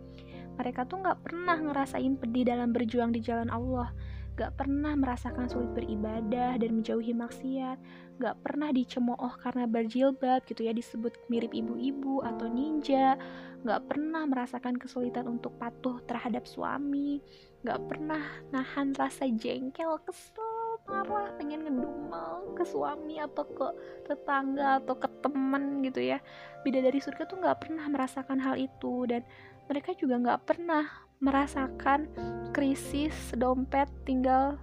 Mereka 0.57 0.89
tuh 0.89 1.05
nggak 1.05 1.21
pernah 1.27 1.57
ngerasain 1.61 2.17
pedih 2.17 2.49
dalam 2.49 2.73
berjuang 2.73 3.13
di 3.13 3.21
jalan 3.21 3.53
Allah, 3.53 3.93
gak 4.37 4.53
pernah 4.61 4.93
merasakan 4.93 5.49
sulit 5.49 5.73
beribadah 5.73 6.61
dan 6.61 6.81
menjauhi 6.81 7.17
maksiat, 7.17 7.81
gak 8.21 8.37
pernah 8.45 8.69
dicemooh 8.69 9.33
karena 9.41 9.65
berjilbab 9.65 10.45
gitu 10.45 10.69
ya 10.69 10.77
disebut 10.77 11.17
mirip 11.33 11.57
ibu-ibu 11.57 12.21
atau 12.21 12.45
ninja, 12.45 13.17
gak 13.65 13.89
pernah 13.89 14.29
merasakan 14.29 14.77
kesulitan 14.77 15.25
untuk 15.25 15.57
patuh 15.57 16.05
terhadap 16.05 16.45
suami, 16.45 17.25
gak 17.65 17.81
pernah 17.89 18.21
nahan 18.53 18.93
rasa 18.93 19.25
jengkel, 19.25 19.97
kesel, 20.05 20.46
marah 20.87 21.35
pengen 21.37 21.67
ngedumel 21.67 22.55
ke 22.55 22.65
suami 22.65 23.19
atau 23.21 23.45
ke 23.45 23.67
tetangga 24.07 24.81
atau 24.83 24.95
ke 24.97 25.09
teman 25.21 25.83
gitu 25.83 26.01
ya 26.01 26.19
bidadari 26.63 27.03
surga 27.03 27.27
tuh 27.27 27.39
nggak 27.43 27.67
pernah 27.67 27.87
merasakan 27.91 28.39
hal 28.41 28.57
itu 28.57 29.07
dan 29.11 29.27
mereka 29.67 29.93
juga 29.99 30.17
nggak 30.23 30.43
pernah 30.47 30.87
merasakan 31.19 32.07
krisis 32.55 33.35
dompet 33.35 33.89
tinggal 34.05 34.61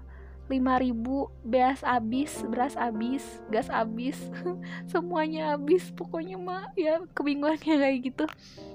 5000 0.51 1.47
beras 1.47 1.79
habis, 1.87 2.43
beras 2.51 2.75
habis, 2.75 3.23
gas 3.47 3.71
habis, 3.71 4.19
semuanya 4.91 5.55
habis. 5.55 5.87
Pokoknya 5.95 6.35
mah 6.35 6.67
ya 6.75 6.99
kebingungannya 7.15 7.75
kayak 7.83 7.99
gitu. 8.03 8.25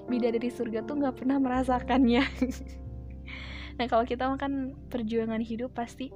Bidadari 0.09 0.49
surga 0.49 0.83
tuh 0.89 0.97
nggak 0.97 1.23
pernah 1.23 1.37
merasakannya. 1.37 2.25
nah 3.79 3.87
kalau 3.87 4.03
kita 4.09 4.27
makan 4.27 4.75
perjuangan 4.91 5.39
hidup 5.39 5.71
pasti 5.77 6.11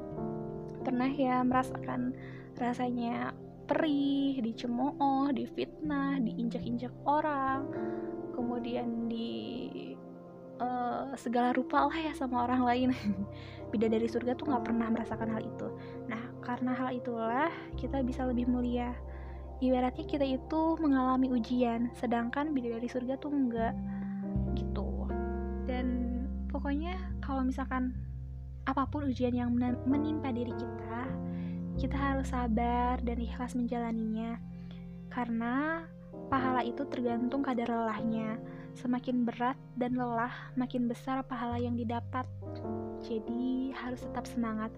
pernah 0.83 1.09
ya 1.09 1.41
merasakan 1.47 2.13
rasanya 2.59 3.33
perih, 3.67 4.43
dicemooh, 4.43 5.33
difitnah, 5.33 6.21
diinjak-injak 6.21 6.93
orang, 7.07 7.71
kemudian 8.35 9.09
di 9.09 9.31
uh, 10.61 11.15
segala 11.17 11.55
rupa 11.57 11.89
lah 11.89 11.97
ya 11.97 12.13
sama 12.13 12.45
orang 12.45 12.63
lain. 12.63 12.89
Bidadari 13.73 14.05
surga 14.11 14.37
tuh 14.37 14.53
nggak 14.53 14.69
pernah 14.69 14.93
merasakan 14.93 15.33
hal 15.33 15.43
itu. 15.43 15.69
Nah, 16.11 16.21
karena 16.45 16.77
hal 16.77 16.91
itulah 16.93 17.51
kita 17.81 18.05
bisa 18.05 18.29
lebih 18.29 18.45
mulia. 18.51 18.93
Ibaratnya 19.63 20.05
kita 20.05 20.27
itu 20.27 20.63
mengalami 20.83 21.31
ujian, 21.31 21.95
sedangkan 21.95 22.51
bidadari 22.51 22.91
surga 22.91 23.15
tuh 23.23 23.31
enggak 23.31 23.73
gitu. 24.59 25.07
Dan 25.71 25.87
pokoknya 26.51 26.99
kalau 27.23 27.47
misalkan 27.47 27.95
apa 28.63 28.87
pun 28.87 29.11
ujian 29.11 29.35
yang 29.35 29.51
menimpa 29.87 30.31
diri 30.31 30.55
kita, 30.55 31.01
kita 31.79 31.97
harus 31.97 32.31
sabar 32.31 33.01
dan 33.03 33.19
ikhlas 33.19 33.59
menjalaninya. 33.59 34.39
Karena 35.11 35.85
pahala 36.31 36.65
itu 36.65 36.87
tergantung 36.89 37.43
kadar 37.43 37.69
lelahnya. 37.69 38.39
Semakin 38.73 39.29
berat 39.29 39.59
dan 39.77 40.01
lelah, 40.01 40.33
makin 40.57 40.89
besar 40.89 41.21
pahala 41.27 41.61
yang 41.61 41.77
didapat. 41.77 42.25
Jadi, 43.05 43.77
harus 43.77 44.01
tetap 44.01 44.25
semangat. 44.25 44.73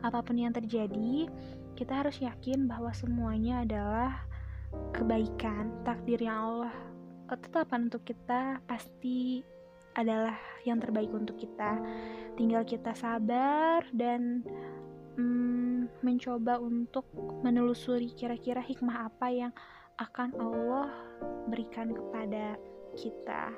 Apa 0.00 0.24
pun 0.24 0.40
yang 0.40 0.54
terjadi, 0.54 1.28
kita 1.76 2.06
harus 2.06 2.22
yakin 2.24 2.64
bahwa 2.64 2.94
semuanya 2.96 3.66
adalah 3.66 4.24
kebaikan, 4.96 5.68
takdir 5.84 6.22
yang 6.24 6.38
Allah 6.40 6.74
tetapkan 7.40 7.88
untuk 7.88 8.04
kita 8.06 8.62
pasti 8.68 9.42
adalah 9.94 10.36
yang 10.66 10.78
terbaik 10.82 11.10
untuk 11.14 11.38
kita. 11.38 11.78
Tinggal 12.34 12.66
kita 12.66 12.92
sabar 12.98 13.86
dan 13.94 14.42
mm, 15.14 16.02
mencoba 16.02 16.58
untuk 16.58 17.06
menelusuri 17.42 18.10
kira-kira 18.12 18.60
hikmah 18.60 19.08
apa 19.08 19.28
yang 19.30 19.52
akan 19.98 20.34
Allah 20.34 20.90
berikan 21.46 21.94
kepada 21.94 22.58
kita. 22.98 23.54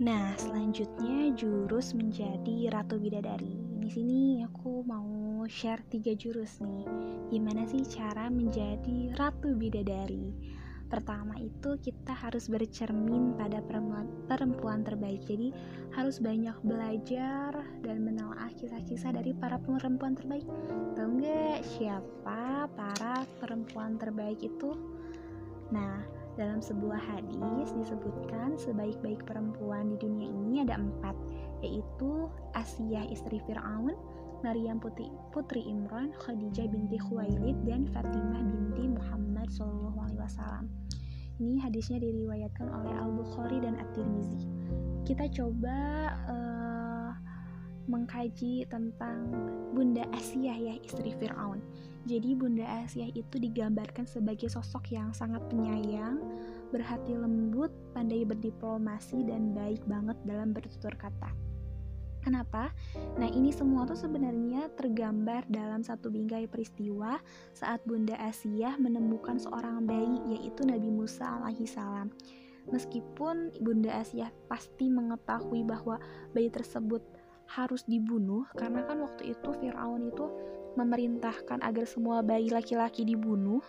Nah, 0.00 0.32
selanjutnya 0.40 1.36
jurus 1.36 1.92
menjadi 1.92 2.72
ratu 2.72 2.96
bidadari. 2.96 3.69
Sini 3.90 4.38
aku 4.46 4.86
mau 4.86 5.42
share 5.50 5.82
tiga 5.90 6.14
jurus 6.14 6.62
nih. 6.62 6.86
Gimana 7.26 7.66
sih 7.66 7.82
cara 7.82 8.30
menjadi 8.30 9.10
ratu 9.18 9.58
bidadari? 9.58 10.30
Pertama 10.86 11.34
itu 11.42 11.74
kita 11.82 12.14
harus 12.14 12.46
bercermin 12.46 13.34
pada 13.34 13.58
perempuan, 13.58 14.06
perempuan 14.30 14.86
terbaik. 14.86 15.26
Jadi 15.26 15.50
harus 15.90 16.22
banyak 16.22 16.54
belajar 16.62 17.50
dan 17.82 18.06
menelaah 18.06 18.54
kisah-kisah 18.54 19.10
dari 19.10 19.34
para 19.34 19.58
perempuan 19.58 20.14
terbaik. 20.14 20.46
Tahu 20.94 21.10
nggak 21.18 21.66
siapa 21.66 22.70
para 22.70 23.26
perempuan 23.42 23.98
terbaik 23.98 24.38
itu? 24.38 24.70
Nah, 25.74 26.06
dalam 26.38 26.62
sebuah 26.62 27.02
hadis 27.10 27.74
disebutkan 27.74 28.54
sebaik-baik 28.54 29.26
perempuan 29.26 29.90
di 29.90 29.96
dunia 29.98 30.30
ini 30.30 30.62
ada 30.62 30.78
empat. 30.78 31.18
Yaitu 31.60 32.28
Asiyah 32.56 33.06
istri 33.08 33.40
Fir'aun, 33.44 33.94
Maryam 34.40 34.80
putri, 34.80 35.12
putri 35.32 35.60
Imran, 35.68 36.12
Khadijah 36.16 36.68
binti 36.72 36.96
Khuwailid, 36.96 37.56
dan 37.68 37.84
Fatimah 37.92 38.40
binti 38.40 38.88
Muhammad 38.88 39.48
SAW. 39.52 40.64
Ini 41.40 41.56
hadisnya 41.60 42.00
diriwayatkan 42.00 42.68
oleh 42.68 42.92
Al-Bukhari 43.00 43.64
dan 43.64 43.80
At-Tirmizi. 43.80 44.44
Kita 45.08 45.24
coba 45.32 45.76
uh, 46.28 47.10
mengkaji 47.88 48.68
tentang 48.68 49.32
Bunda 49.72 50.04
Asiyah 50.12 50.56
ya, 50.56 50.74
istri 50.84 51.16
Fir'aun. 51.16 51.60
Jadi 52.04 52.32
Bunda 52.36 52.64
Asiyah 52.84 53.12
itu 53.12 53.36
digambarkan 53.40 54.04
sebagai 54.08 54.48
sosok 54.48 54.92
yang 54.92 55.12
sangat 55.12 55.40
penyayang, 55.52 56.20
berhati 56.70 57.14
lembut, 57.14 57.70
pandai 57.92 58.22
berdiplomasi, 58.24 59.26
dan 59.26 59.52
baik 59.54 59.82
banget 59.86 60.16
dalam 60.24 60.54
bertutur 60.54 60.94
kata. 60.96 61.30
Kenapa? 62.20 62.68
Nah, 63.16 63.28
ini 63.32 63.48
semua 63.48 63.88
tuh 63.88 63.96
sebenarnya 63.96 64.68
tergambar 64.76 65.48
dalam 65.48 65.80
satu 65.80 66.12
bingkai 66.12 66.44
peristiwa 66.52 67.16
saat 67.56 67.80
Bunda 67.88 68.12
Asiyah 68.20 68.76
menemukan 68.76 69.40
seorang 69.40 69.88
bayi 69.88 70.20
yaitu 70.36 70.68
Nabi 70.68 70.92
Musa 70.92 71.24
alaihi 71.40 71.64
salam. 71.64 72.12
Meskipun 72.68 73.56
Bunda 73.64 74.04
Asiyah 74.04 74.28
pasti 74.52 74.92
mengetahui 74.92 75.64
bahwa 75.64 75.96
bayi 76.36 76.52
tersebut 76.52 77.00
harus 77.48 77.82
dibunuh 77.88 78.44
karena 78.52 78.84
kan 78.84 79.00
waktu 79.00 79.32
itu 79.32 79.48
Firaun 79.58 80.12
itu 80.12 80.28
memerintahkan 80.78 81.64
agar 81.66 81.82
semua 81.88 82.22
bayi 82.22 82.52
laki-laki 82.52 83.02
dibunuh, 83.02 83.64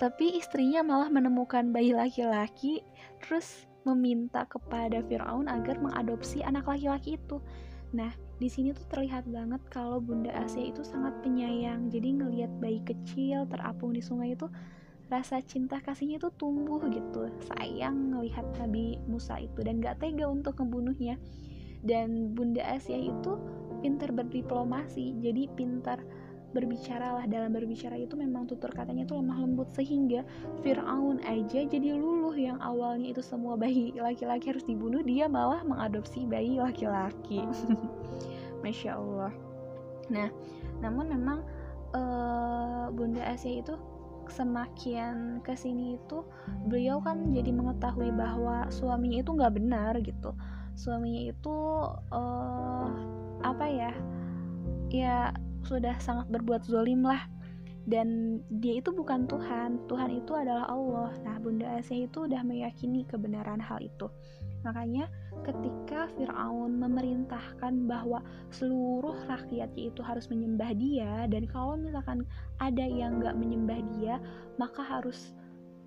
tapi 0.00 0.40
istrinya 0.40 0.80
malah 0.80 1.12
menemukan 1.12 1.76
bayi 1.76 1.92
laki-laki 1.92 2.80
terus 3.20 3.68
meminta 3.84 4.48
kepada 4.48 5.04
Firaun 5.04 5.44
agar 5.44 5.76
mengadopsi 5.76 6.40
anak 6.40 6.64
laki-laki 6.64 7.20
itu. 7.20 7.36
Nah, 7.92 8.08
di 8.40 8.48
sini 8.48 8.72
tuh 8.72 8.88
terlihat 8.88 9.28
banget 9.28 9.60
kalau 9.68 10.00
Bunda 10.00 10.32
Asia 10.32 10.72
itu 10.72 10.80
sangat 10.80 11.12
penyayang. 11.20 11.92
Jadi 11.92 12.16
ngelihat 12.16 12.48
bayi 12.56 12.80
kecil 12.80 13.44
terapung 13.52 13.92
di 13.92 14.00
sungai 14.00 14.32
itu 14.32 14.48
rasa 15.12 15.42
cinta 15.44 15.82
kasihnya 15.84 16.16
itu 16.16 16.32
tumbuh 16.40 16.80
gitu. 16.88 17.28
Sayang 17.52 18.16
ngelihat 18.16 18.46
Nabi 18.56 18.96
Musa 19.04 19.36
itu 19.36 19.60
dan 19.60 19.84
gak 19.84 20.00
tega 20.00 20.24
untuk 20.30 20.56
membunuhnya. 20.64 21.20
Dan 21.84 22.32
Bunda 22.32 22.64
Asia 22.64 22.96
itu 22.96 23.40
pintar 23.80 24.12
berdiplomasi, 24.12 25.16
jadi 25.24 25.48
pintar 25.56 26.00
berbicara 26.50 27.14
lah 27.14 27.24
dalam 27.30 27.54
berbicara 27.54 27.94
itu 27.94 28.18
memang 28.18 28.50
tutur 28.50 28.74
katanya 28.74 29.06
itu 29.06 29.14
lemah 29.14 29.38
lembut 29.38 29.70
sehingga 29.70 30.26
Fir'aun 30.66 31.22
aja 31.22 31.62
jadi 31.62 31.94
luluh 31.94 32.34
yang 32.34 32.58
awalnya 32.58 33.14
itu 33.14 33.22
semua 33.22 33.54
bayi 33.54 33.94
laki-laki 33.94 34.50
harus 34.50 34.66
dibunuh 34.66 35.02
dia 35.02 35.30
malah 35.30 35.62
mengadopsi 35.62 36.26
bayi 36.26 36.58
laki-laki. 36.58 37.46
Masya 38.62 38.98
Allah. 38.98 39.32
Nah 40.10 40.28
namun 40.82 41.06
memang 41.14 41.38
uh, 41.94 42.90
Bunda 42.90 43.22
Asia 43.22 43.62
itu 43.62 43.78
semakin 44.30 45.42
ke 45.42 45.58
sini 45.58 45.98
itu 45.98 46.22
beliau 46.70 47.02
kan 47.02 47.34
jadi 47.34 47.50
mengetahui 47.50 48.14
bahwa 48.14 48.70
suaminya 48.70 49.22
itu 49.22 49.30
nggak 49.34 49.54
benar 49.54 49.94
gitu. 50.02 50.34
Suaminya 50.74 51.30
itu 51.30 51.56
uh, 52.10 52.90
apa 53.42 53.66
ya 53.70 53.92
ya 54.90 55.30
sudah 55.64 55.96
sangat 56.00 56.28
berbuat 56.32 56.64
zolim 56.64 57.04
lah. 57.04 57.26
Dan 57.88 58.38
dia 58.60 58.78
itu 58.78 58.92
bukan 58.92 59.24
Tuhan 59.24 59.88
Tuhan 59.88 60.10
itu 60.12 60.32
adalah 60.36 60.68
Allah. 60.68 61.10
Nah 61.24 61.36
Bunda 61.40 61.80
Asia 61.80 62.04
itu 62.06 62.28
udah 62.28 62.44
meyakini 62.44 63.08
kebenaran 63.08 63.58
hal 63.58 63.80
itu. 63.80 64.06
Makanya 64.60 65.08
ketika 65.40 66.12
Fir'aun 66.20 66.76
memerintahkan 66.76 67.88
bahwa 67.88 68.20
seluruh 68.52 69.16
rakyatnya 69.24 69.88
itu 69.88 70.04
harus 70.04 70.28
menyembah 70.28 70.76
dia 70.76 71.24
dan 71.32 71.48
kalau 71.48 71.80
misalkan 71.80 72.28
ada 72.60 72.84
yang 72.84 73.24
nggak 73.24 73.40
menyembah 73.40 73.80
dia 73.96 74.20
maka 74.60 74.84
harus 74.84 75.32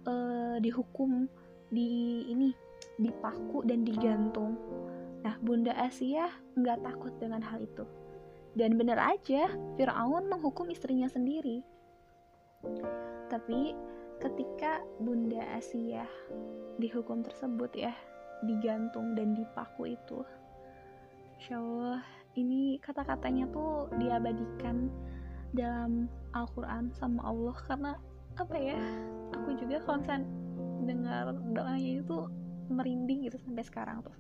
uh, 0.10 0.58
dihukum 0.58 1.30
di 1.70 2.26
ini 2.26 2.50
dipaku 2.98 3.62
dan 3.70 3.86
digantung. 3.86 4.58
Nah 5.22 5.38
Bunda 5.46 5.78
Asia 5.78 6.34
nggak 6.58 6.82
takut 6.82 7.14
dengan 7.22 7.46
hal 7.46 7.62
itu 7.62 7.86
dan 8.54 8.78
benar 8.78 9.02
aja, 9.02 9.50
Fir'aun 9.78 10.30
menghukum 10.30 10.70
istrinya 10.70 11.10
sendiri. 11.10 11.66
Tapi 13.28 13.74
ketika 14.22 14.80
Bunda 15.02 15.42
Asia 15.58 16.06
dihukum 16.78 17.26
tersebut 17.26 17.74
ya, 17.74 17.94
digantung 18.46 19.18
dan 19.18 19.34
dipaku 19.34 19.98
itu, 19.98 20.22
Insya 21.42 21.60
Allah 21.60 22.00
ini 22.40 22.80
kata-katanya 22.80 23.52
tuh 23.52 23.92
diabadikan 24.00 24.88
dalam 25.52 26.08
Al-Quran 26.32 26.90
sama 26.96 27.20
Allah 27.20 27.56
karena 27.68 27.92
apa 28.40 28.56
ya 28.58 28.80
aku 29.36 29.54
juga 29.60 29.84
misalnya 29.86 30.26
dengar 30.88 31.36
doanya 31.54 32.02
itu 32.02 32.26
merinding 32.74 33.30
gitu 33.30 33.38
sampai 33.44 33.64
sekarang 33.68 34.02
tuh 34.02 34.16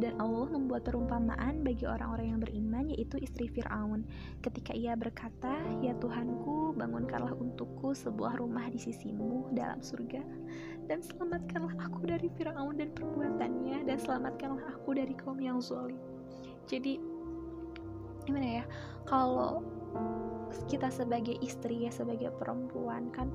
dan 0.00 0.18
Allah 0.18 0.50
membuat 0.50 0.88
perumpamaan 0.88 1.62
bagi 1.62 1.86
orang-orang 1.86 2.34
yang 2.34 2.40
beriman 2.42 2.90
yaitu 2.90 3.22
istri 3.22 3.46
Fir'aun. 3.46 4.02
Ketika 4.42 4.74
ia 4.74 4.98
berkata 4.98 5.52
ya 5.78 5.94
Tuhanku 6.00 6.74
bangunkanlah 6.74 7.36
untukku 7.36 7.94
sebuah 7.94 8.40
rumah 8.40 8.66
di 8.72 8.80
sisimu 8.82 9.52
dalam 9.54 9.78
surga 9.78 10.24
dan 10.90 10.98
selamatkanlah 11.00 11.76
aku 11.78 12.08
dari 12.08 12.28
Fir'aun 12.34 12.76
dan 12.76 12.90
perbuatannya 12.92 13.86
dan 13.86 13.96
selamatkanlah 13.96 14.76
aku 14.76 14.98
dari 14.98 15.14
kaum 15.14 15.38
yang 15.38 15.62
zolim 15.62 15.98
jadi 16.66 16.98
gimana 18.26 18.62
ya 18.62 18.64
kalau 19.06 19.62
kita 20.68 20.92
sebagai 20.92 21.34
istri 21.42 21.86
ya 21.86 21.92
sebagai 21.94 22.30
perempuan 22.38 23.10
kan 23.10 23.32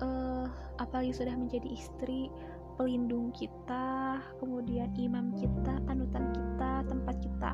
uh, 0.00 0.46
apalagi 0.80 1.12
sudah 1.12 1.36
menjadi 1.36 1.68
istri 1.68 2.32
pelindung 2.74 3.30
kita, 3.30 4.18
kemudian 4.42 4.90
imam 4.98 5.34
kita, 5.38 5.78
panutan 5.86 6.30
kita, 6.34 6.82
tempat 6.90 7.16
kita 7.22 7.50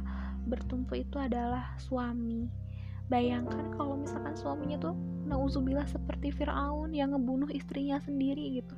bertumpu 0.48 1.04
itu 1.04 1.20
adalah 1.20 1.76
suami. 1.76 2.48
Bayangkan 3.10 3.74
kalau 3.74 3.98
misalkan 4.00 4.38
suaminya 4.38 4.78
tuh 4.78 4.94
nauzubillah 5.26 5.86
seperti 5.86 6.30
Firaun 6.30 6.94
yang 6.94 7.12
ngebunuh 7.12 7.50
istrinya 7.50 7.98
sendiri 8.00 8.62
gitu. 8.62 8.74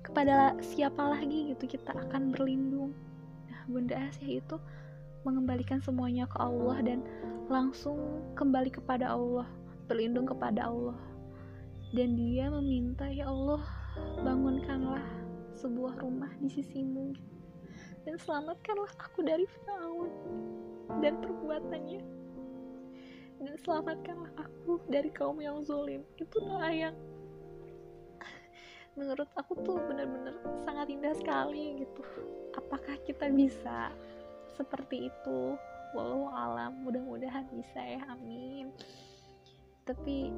Kepada 0.00 0.56
siapa 0.62 1.02
lagi 1.02 1.52
gitu 1.52 1.66
kita 1.66 1.92
akan 1.92 2.32
berlindung. 2.32 2.94
Nah, 3.50 3.62
Bunda 3.68 3.98
Asia 4.06 4.40
itu 4.40 4.56
mengembalikan 5.26 5.84
semuanya 5.84 6.24
ke 6.24 6.38
Allah 6.40 6.80
dan 6.80 7.04
langsung 7.52 8.24
kembali 8.38 8.72
kepada 8.72 9.12
Allah, 9.12 9.44
berlindung 9.90 10.24
kepada 10.24 10.70
Allah. 10.70 10.96
Dan 11.90 12.14
dia 12.14 12.46
meminta, 12.48 13.10
"Ya 13.10 13.26
Allah, 13.26 13.66
bangunkanlah 14.22 15.19
sebuah 15.60 16.00
rumah 16.00 16.32
di 16.40 16.48
sisimu. 16.48 17.12
Dan 18.08 18.16
selamatkanlah 18.16 18.96
aku 18.96 19.20
dari 19.20 19.44
Firaun 19.44 20.08
dan 21.04 21.20
perbuatannya. 21.20 22.02
Dan 23.40 23.54
selamatkanlah 23.60 24.32
aku 24.40 24.80
dari 24.88 25.12
kaum 25.12 25.36
yang 25.44 25.60
zolim. 25.60 26.00
Itu 26.16 26.40
doa 26.40 26.72
yang 26.72 26.96
menurut 28.96 29.28
aku 29.36 29.56
tuh 29.64 29.78
bener-bener 29.84 30.34
sangat 30.64 30.88
indah 30.88 31.12
sekali 31.12 31.84
gitu. 31.84 32.02
Apakah 32.56 32.96
kita 33.04 33.28
bisa 33.28 33.92
seperti 34.56 35.12
itu? 35.12 35.56
Walau 35.92 36.32
alam 36.32 36.80
mudah-mudahan 36.88 37.44
bisa 37.52 37.80
ya. 37.80 38.00
Amin 38.08 38.72
tapi 39.90 40.30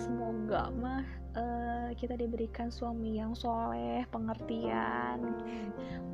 semoga 0.00 0.72
mah 0.72 1.04
uh, 1.36 1.92
kita 1.92 2.16
diberikan 2.16 2.72
suami 2.72 3.20
yang 3.20 3.36
soleh 3.36 4.08
pengertian 4.08 5.20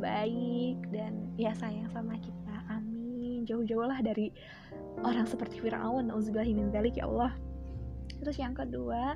baik 0.02 0.82
dan 0.90 1.30
ya 1.38 1.54
sayang 1.54 1.86
sama 1.94 2.18
kita. 2.18 2.56
Amin. 2.66 3.46
Jauh-jauh 3.46 3.86
lah 3.86 4.02
dari 4.02 4.34
orang 5.06 5.22
seperti 5.22 5.62
Fir'aun 5.62 6.10
min 6.10 6.68
ya 6.74 7.06
Allah. 7.06 7.32
Terus 8.18 8.42
yang 8.42 8.58
kedua 8.58 9.14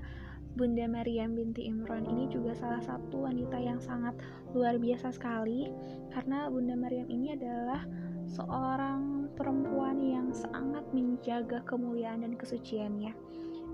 Bunda 0.55 0.87
Maryam 0.87 1.35
binti 1.35 1.67
Imran 1.67 2.07
ini 2.07 2.31
juga 2.31 2.55
salah 2.55 2.83
satu 2.83 3.27
wanita 3.27 3.59
yang 3.59 3.83
sangat 3.83 4.15
luar 4.55 4.79
biasa 4.79 5.11
sekali. 5.11 5.67
Karena 6.15 6.47
Bunda 6.47 6.79
Maryam 6.79 7.11
ini 7.11 7.35
adalah 7.35 7.83
seorang 8.31 9.31
perempuan 9.35 9.99
yang 9.99 10.31
sangat 10.31 10.87
menjaga 10.95 11.63
kemuliaan 11.67 12.23
dan 12.23 12.35
kesuciannya 12.39 13.15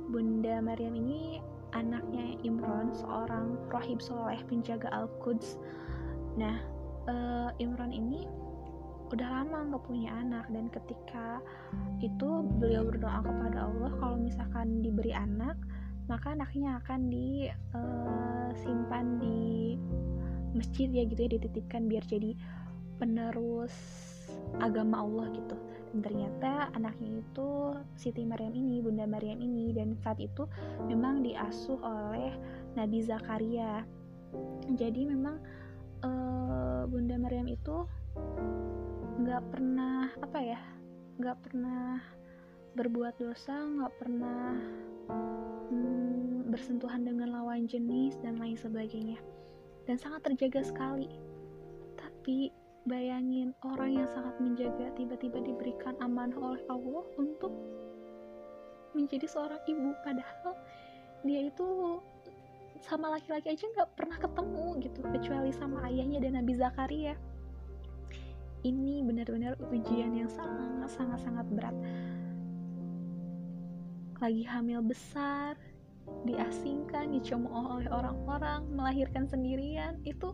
Bunda 0.09 0.61
Maryam 0.61 0.95
ini 0.97 1.41
anaknya 1.75 2.39
Imron, 2.47 2.95
seorang 2.95 3.59
rohib 3.73 3.99
soleh 3.99 4.39
penjaga 4.47 4.87
Al-Quds. 4.95 5.59
Nah, 6.39 6.63
uh, 7.11 7.51
Imron 7.59 7.91
ini 7.91 8.29
udah 9.13 9.29
lama 9.31 9.71
nggak 9.71 9.85
punya 9.85 10.11
anak 10.17 10.49
dan 10.51 10.67
ketika 10.73 11.39
itu 12.03 12.43
beliau 12.59 12.83
berdoa 12.89 13.21
kepada 13.23 13.69
Allah 13.69 13.93
kalau 14.01 14.17
misalkan 14.19 14.81
diberi 14.81 15.15
anak 15.15 15.55
maka 16.11 16.35
anaknya 16.35 16.83
akan 16.83 17.13
disimpan 17.13 19.07
eh, 19.07 19.19
di 19.23 19.43
masjid 20.57 20.89
ya 20.91 21.05
gitu 21.07 21.21
ya 21.29 21.31
dititipkan 21.37 21.87
biar 21.87 22.05
jadi 22.11 22.35
penerus 22.99 23.73
agama 24.59 25.03
Allah 25.03 25.27
gitu. 25.35 25.57
Dan 25.95 26.03
ternyata 26.03 26.75
anaknya 26.75 27.23
itu 27.23 27.49
Siti 27.95 28.27
Maryam 28.27 28.51
ini 28.51 28.83
Bunda 28.83 29.07
Maryam 29.07 29.39
ini 29.39 29.71
dan 29.71 29.95
saat 30.03 30.19
itu 30.19 30.47
memang 30.91 31.23
diasuh 31.23 31.79
oleh 31.79 32.35
Nabi 32.75 32.99
Zakaria. 33.07 33.87
Jadi 34.75 35.07
memang 35.07 35.39
uh, 36.03 36.83
Bunda 36.91 37.15
Maryam 37.15 37.47
itu 37.47 37.87
nggak 39.15 39.43
pernah 39.55 40.11
apa 40.19 40.39
ya 40.43 40.61
nggak 41.23 41.39
pernah 41.47 42.03
berbuat 42.75 43.15
dosa 43.23 43.55
nggak 43.55 43.95
pernah 44.03 44.59
hmm, 45.71 46.51
bersentuhan 46.51 47.07
dengan 47.07 47.39
lawan 47.39 47.71
jenis 47.71 48.19
dan 48.19 48.43
lain 48.43 48.59
sebagainya. 48.59 49.19
Dan 49.87 50.01
sangat 50.01 50.27
terjaga 50.27 50.65
sekali. 50.67 51.07
Tapi 51.95 52.51
bayangin 52.85 53.57
orang 53.65 53.97
yang 53.97 54.09
sangat 54.13 54.37
menjaga 54.41 54.93
tiba-tiba 54.93 55.41
diberikan 55.41 55.97
amanah 56.05 56.37
oleh 56.37 56.63
Allah 56.69 57.05
untuk 57.17 57.53
menjadi 58.93 59.25
seorang 59.25 59.61
ibu. 59.65 59.97
Padahal 60.05 60.53
dia 61.25 61.49
itu 61.49 61.67
sama 62.85 63.17
laki-laki 63.17 63.57
aja 63.57 63.65
nggak 63.65 63.91
pernah 63.97 64.21
ketemu 64.21 64.67
gitu 64.85 65.01
kecuali 65.01 65.51
sama 65.57 65.89
ayahnya 65.89 66.21
dan 66.21 66.37
Nabi 66.37 66.53
Zakaria. 66.53 67.17
Ini 68.65 69.05
benar-benar 69.05 69.61
ujian 69.73 70.13
yang 70.17 70.29
sangat 70.29 70.89
sangat 70.93 71.21
sangat 71.25 71.47
berat. 71.53 71.77
Lagi 74.21 74.45
hamil 74.45 74.81
besar 74.85 75.57
diasingkan 76.29 77.13
dicemooh 77.17 77.81
oleh 77.81 77.89
orang-orang 77.89 78.69
melahirkan 78.73 79.25
sendirian 79.29 80.01
itu 80.05 80.33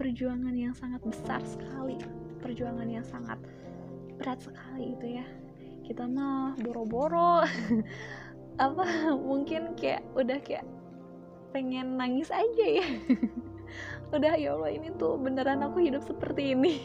perjuangan 0.00 0.56
yang 0.56 0.72
sangat 0.72 1.04
besar 1.04 1.44
sekali 1.44 2.00
perjuangan 2.40 2.88
yang 2.88 3.04
sangat 3.04 3.36
berat 4.16 4.40
sekali 4.40 4.96
itu 4.96 5.20
ya. 5.20 5.26
Kita 5.84 6.08
mah 6.08 6.56
boro-boro. 6.60 7.44
Apa 8.64 9.14
mungkin 9.16 9.76
kayak 9.76 10.04
udah 10.16 10.40
kayak 10.40 10.64
pengen 11.52 12.00
nangis 12.00 12.32
aja 12.32 12.66
ya. 12.80 12.86
Udah 14.10 14.34
ya 14.34 14.58
Allah 14.58 14.74
ini 14.74 14.90
tuh 14.98 15.14
beneran 15.14 15.62
aku 15.62 15.86
hidup 15.86 16.02
seperti 16.02 16.58
ini. 16.58 16.82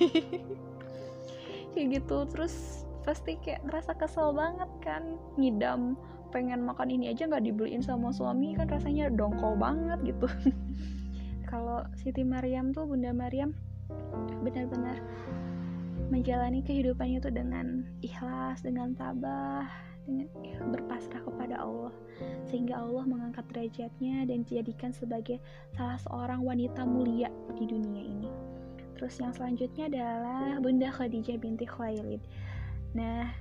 Kayak 1.73 1.87
gitu 1.97 2.17
terus 2.29 2.85
pasti 3.01 3.41
kayak 3.41 3.65
ngerasa 3.65 3.97
kesel 3.97 4.29
banget 4.29 4.69
kan. 4.85 5.17
Ngidam 5.33 5.97
pengen 6.29 6.61
makan 6.61 6.93
ini 6.93 7.09
aja 7.09 7.25
nggak 7.25 7.41
dibeliin 7.41 7.81
sama 7.81 8.13
suami 8.13 8.53
kan 8.53 8.69
rasanya 8.69 9.09
dongkol 9.09 9.57
banget 9.57 10.13
gitu 10.13 10.29
kalau 11.55 11.87
Siti 11.95 12.27
Maryam 12.27 12.75
tuh 12.75 12.83
Bunda 12.83 13.15
Maryam 13.15 13.55
benar-benar 14.43 14.99
menjalani 16.11 16.59
kehidupannya 16.59 17.23
tuh 17.23 17.31
dengan 17.31 17.87
ikhlas 18.03 18.59
dengan 18.59 18.91
tabah 18.91 19.63
dengan 20.03 20.27
ya, 20.43 20.59
berpasrah 20.67 21.23
kepada 21.23 21.63
Allah 21.63 21.95
sehingga 22.51 22.75
Allah 22.75 23.07
mengangkat 23.07 23.47
derajatnya 23.55 24.27
dan 24.27 24.43
dijadikan 24.43 24.91
sebagai 24.91 25.39
salah 25.79 25.95
seorang 26.03 26.43
wanita 26.43 26.83
mulia 26.83 27.31
di 27.55 27.63
dunia 27.63 28.03
ini. 28.03 28.27
Terus 28.99 29.15
yang 29.23 29.31
selanjutnya 29.31 29.87
adalah 29.87 30.59
Bunda 30.59 30.91
Khadijah 30.91 31.39
binti 31.39 31.63
Khuwailid. 31.63 32.19
Nah, 32.99 33.31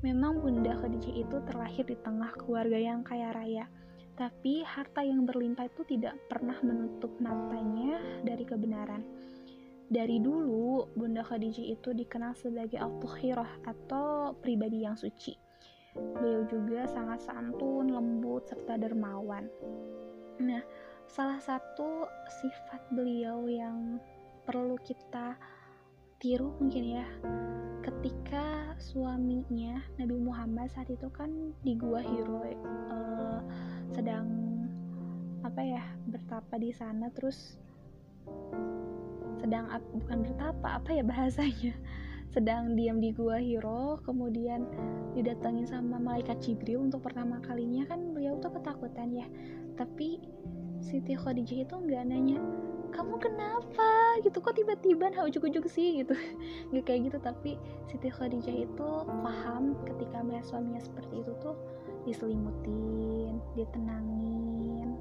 memang 0.00 0.40
Bunda 0.40 0.72
Khadijah 0.72 1.14
itu 1.20 1.36
terlahir 1.44 1.84
di 1.84 1.96
tengah 2.00 2.32
keluarga 2.32 2.80
yang 2.80 3.04
kaya 3.04 3.28
raya. 3.32 3.68
Tapi 4.18 4.66
harta 4.66 5.06
yang 5.06 5.22
berlimpah 5.22 5.70
itu 5.70 5.86
tidak 5.86 6.18
pernah 6.26 6.58
menutup 6.66 7.14
matanya 7.22 8.02
dari 8.26 8.42
kebenaran. 8.42 9.06
Dari 9.88 10.18
dulu, 10.18 10.90
Bunda 10.98 11.22
Khadijah 11.22 11.64
itu 11.64 11.94
dikenal 11.94 12.34
sebagai 12.34 12.76
Al-Tukhirah 12.76 13.62
atau 13.64 14.34
pribadi 14.42 14.84
yang 14.84 14.98
suci 14.98 15.48
Beliau 15.98 16.46
juga 16.46 16.86
sangat 16.86 17.24
santun, 17.26 17.90
lembut, 17.90 18.46
serta 18.46 18.78
dermawan. 18.78 19.50
Nah, 20.38 20.62
salah 21.10 21.40
satu 21.42 22.06
sifat 22.42 22.82
beliau 22.94 23.48
yang 23.50 23.98
perlu 24.46 24.78
kita 24.86 25.34
tiru 26.18 26.50
mungkin 26.58 26.98
ya 26.98 27.06
ketika 27.86 28.74
suaminya 28.82 29.78
Nabi 30.02 30.18
Muhammad 30.18 30.66
saat 30.74 30.90
itu 30.90 31.06
kan 31.14 31.54
di 31.62 31.78
gua 31.78 32.02
Hiro 32.02 32.42
uh, 32.42 33.40
sedang 33.92 34.26
apa 35.46 35.60
ya 35.62 35.82
bertapa 36.10 36.54
di 36.60 36.74
sana 36.74 37.08
terus 37.14 37.56
sedang 39.38 39.70
bukan 39.94 40.26
bertapa 40.26 40.82
apa 40.82 40.90
ya 40.92 41.02
bahasanya 41.06 41.72
sedang 42.34 42.76
diam 42.76 43.00
di 43.00 43.14
gua 43.14 43.40
Hiro 43.40 44.02
kemudian 44.04 44.66
didatangin 45.16 45.64
sama 45.64 45.96
malaikat 45.96 46.38
Jibril 46.44 46.84
untuk 46.84 47.00
pertama 47.00 47.40
kalinya. 47.40 47.88
Kan 47.88 48.12
beliau 48.12 48.36
tuh 48.36 48.52
ketakutan 48.52 49.08
ya 49.16 49.26
tapi 49.78 50.20
Siti 50.78 51.14
Khadijah 51.14 51.66
itu 51.66 51.74
nggak 51.74 52.04
nanya 52.06 52.38
kamu 52.88 53.20
kenapa? 53.20 54.18
gitu 54.24 54.42
kok 54.42 54.56
tiba-tiba 54.58 55.12
nah 55.12 55.28
ujuk-ujuk 55.28 55.70
sih? 55.70 56.02
gitu. 56.02 56.16
Nggak 56.74 56.84
kayak 56.88 57.00
gitu 57.08 57.18
tapi 57.20 57.50
Siti 57.86 58.08
Khadijah 58.10 58.56
itu 58.66 58.88
paham 59.22 59.76
ketika 59.86 60.24
melihat 60.24 60.44
suaminya 60.48 60.82
seperti 60.82 61.22
itu 61.22 61.32
tuh 61.38 61.54
diselimutin 62.06 63.40
ditenangin. 63.58 64.94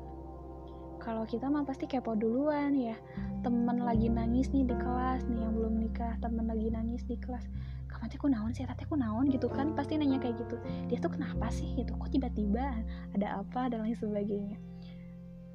Kalau 0.98 1.24
kita 1.24 1.48
mah 1.48 1.64
pasti 1.64 1.88
kepo 1.88 2.18
duluan 2.20 2.76
ya. 2.76 2.98
Temen 3.40 3.80
lagi 3.80 4.12
nangis 4.12 4.52
nih 4.52 4.68
di 4.68 4.76
kelas 4.76 5.24
nih 5.30 5.40
yang 5.40 5.56
belum 5.56 5.74
nikah 5.80 6.20
temen 6.20 6.52
lagi 6.52 6.68
nangis 6.68 7.06
di 7.08 7.16
kelas. 7.16 7.48
Kamu 7.88 8.12
teh 8.12 8.20
naon 8.28 8.52
sih? 8.52 8.68
Teh 8.68 8.88
naon? 8.92 9.32
Gitu 9.32 9.48
kan 9.48 9.72
pasti 9.72 9.96
nanya 9.96 10.20
kayak 10.20 10.36
gitu. 10.36 10.60
Dia 10.92 10.98
tuh 11.00 11.16
kenapa 11.16 11.48
sih? 11.48 11.72
Gitu. 11.80 11.96
Kok 11.96 12.12
tiba-tiba 12.12 12.76
ada 13.16 13.40
apa? 13.40 13.72
Dan 13.72 13.88
lain 13.88 13.96
sebagainya. 13.96 14.60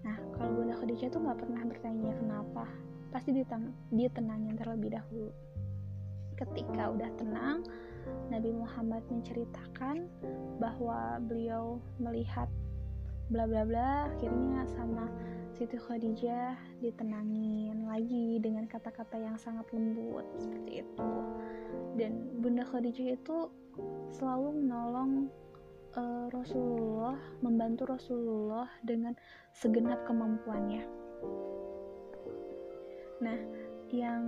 Nah 0.03 0.17
kalau 0.35 0.57
bunda 0.57 0.75
Khadijah 0.81 1.13
tuh 1.13 1.21
nggak 1.21 1.39
pernah 1.39 1.63
bertanya 1.69 2.13
kenapa. 2.17 2.65
Pasti 3.13 3.37
ditang 3.37 3.77
dia 3.93 4.09
tenangin 4.09 4.57
terlebih 4.57 4.97
dahulu. 4.97 5.31
Ketika 6.33 6.91
udah 6.91 7.11
tenang 7.21 7.61
Nabi 8.31 8.51
Muhammad 8.55 9.05
menceritakan 9.11 10.09
bahwa 10.59 11.21
beliau 11.25 11.83
melihat 12.01 12.49
bla 13.33 13.49
bla 13.49 13.65
bla 13.65 14.13
akhirnya 14.13 14.67
sama 14.77 15.09
Siti 15.53 15.77
Khadijah 15.77 16.57
ditenangin 16.81 17.85
lagi 17.85 18.41
dengan 18.41 18.65
kata-kata 18.67 19.21
yang 19.21 19.37
sangat 19.37 19.69
lembut 19.71 20.25
seperti 20.41 20.83
itu. 20.83 21.11
Dan 22.01 22.41
Bunda 22.41 22.65
Khadijah 22.65 23.15
itu 23.15 23.53
selalu 24.13 24.65
menolong 24.65 25.29
uh, 25.97 26.27
Rasulullah 26.33 27.17
membantu 27.45 27.89
Rasulullah 27.89 28.69
dengan 28.85 29.13
segenap 29.53 30.05
kemampuannya. 30.09 30.85
Nah 33.21 33.39
yang 33.93 34.25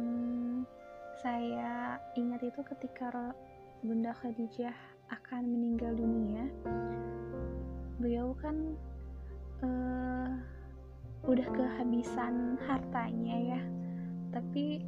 saya 1.25 1.97
ingat 2.21 2.45
itu 2.45 2.61
ketika 2.61 3.33
Bunda 3.85 4.17
Khadijah 4.17 4.73
akan 5.13 5.45
meninggal 5.45 5.93
dunia. 5.93 6.49
Beliau 8.01 8.33
kan 8.33 8.57
uh, 9.61 10.41
udah 11.29 11.45
kehabisan 11.53 12.57
hartanya 12.65 13.37
ya. 13.37 13.61
Tapi 14.33 14.81